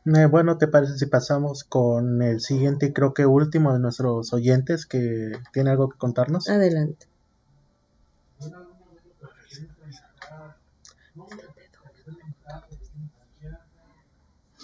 [0.06, 4.34] Eh, bueno, ¿te parece si pasamos con el siguiente y creo que último de nuestros
[4.34, 6.50] oyentes que tiene algo que contarnos?
[6.50, 7.06] Adelante.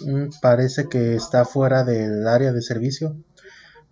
[0.00, 3.16] Mm, parece que está fuera del área de servicio.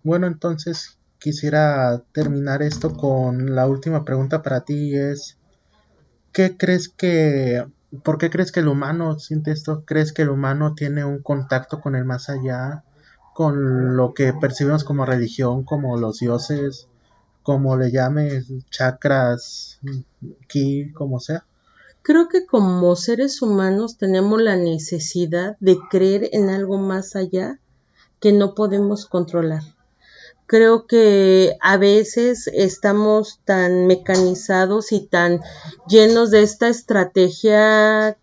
[0.03, 5.37] Bueno, entonces quisiera terminar esto con la última pregunta para ti es
[6.31, 7.65] ¿qué crees que
[8.03, 9.83] ¿Por qué crees que el humano siente esto?
[9.85, 12.83] ¿Crees que el humano tiene un contacto con el más allá?
[13.33, 16.87] Con lo que percibimos como religión, como los dioses,
[17.43, 19.79] como le llames, chakras,
[20.47, 21.45] ki, como sea.
[22.01, 27.59] Creo que como seres humanos tenemos la necesidad de creer en algo más allá
[28.19, 29.76] que no podemos controlar
[30.47, 35.41] creo que a veces estamos tan mecanizados y tan
[35.87, 38.17] llenos de esta estrategia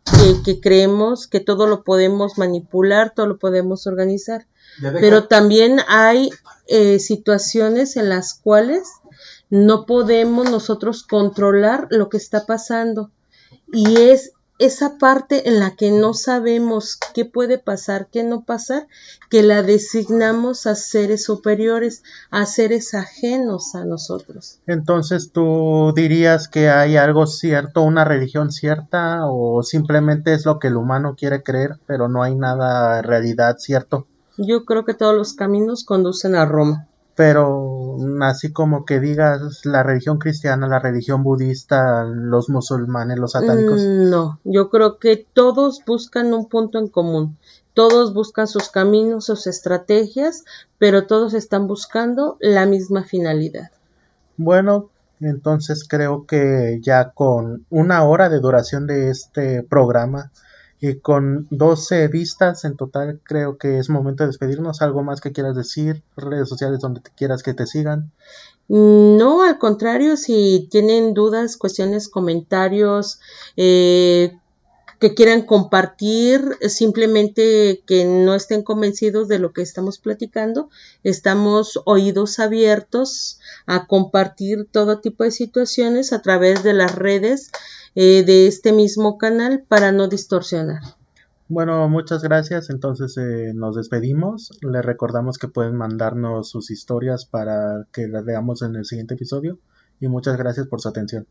[0.44, 4.46] que, creemos que todo lo podemos manipular, todo lo podemos organizar.
[4.80, 6.30] Pero también hay
[6.66, 8.88] eh, situaciones en las cuales
[9.50, 13.10] no podemos nosotros controlar lo que está pasando.
[13.72, 18.86] Y es esa parte en la que no sabemos qué puede pasar, qué no pasar,
[19.28, 24.60] que la designamos a seres superiores, a seres ajenos a nosotros.
[24.66, 30.68] Entonces, ¿tú dirías que hay algo cierto, una religión cierta, o simplemente es lo que
[30.68, 34.06] el humano quiere creer, pero no hay nada realidad cierto?
[34.36, 39.82] Yo creo que todos los caminos conducen a Roma pero así como que digas la
[39.82, 43.82] religión cristiana, la religión budista, los musulmanes, los satánicos.
[43.82, 47.36] Mm, no, yo creo que todos buscan un punto en común.
[47.72, 50.44] Todos buscan sus caminos, sus estrategias,
[50.78, 53.70] pero todos están buscando la misma finalidad.
[54.36, 54.90] Bueno,
[55.20, 60.30] entonces creo que ya con una hora de duración de este programa
[60.80, 64.82] y con 12 vistas en total, creo que es momento de despedirnos.
[64.82, 66.02] ¿Algo más que quieras decir?
[66.16, 68.12] Redes sociales donde quieras que te sigan.
[68.68, 73.20] No, al contrario, si tienen dudas, cuestiones, comentarios,
[73.56, 74.38] eh,
[75.04, 80.70] que quieran compartir, simplemente que no estén convencidos de lo que estamos platicando.
[81.02, 87.52] Estamos oídos abiertos a compartir todo tipo de situaciones a través de las redes
[87.94, 90.80] eh, de este mismo canal para no distorsionar.
[91.48, 92.70] Bueno, muchas gracias.
[92.70, 94.52] Entonces eh, nos despedimos.
[94.62, 99.58] Les recordamos que pueden mandarnos sus historias para que las veamos en el siguiente episodio.
[100.00, 101.26] Y muchas gracias por su atención.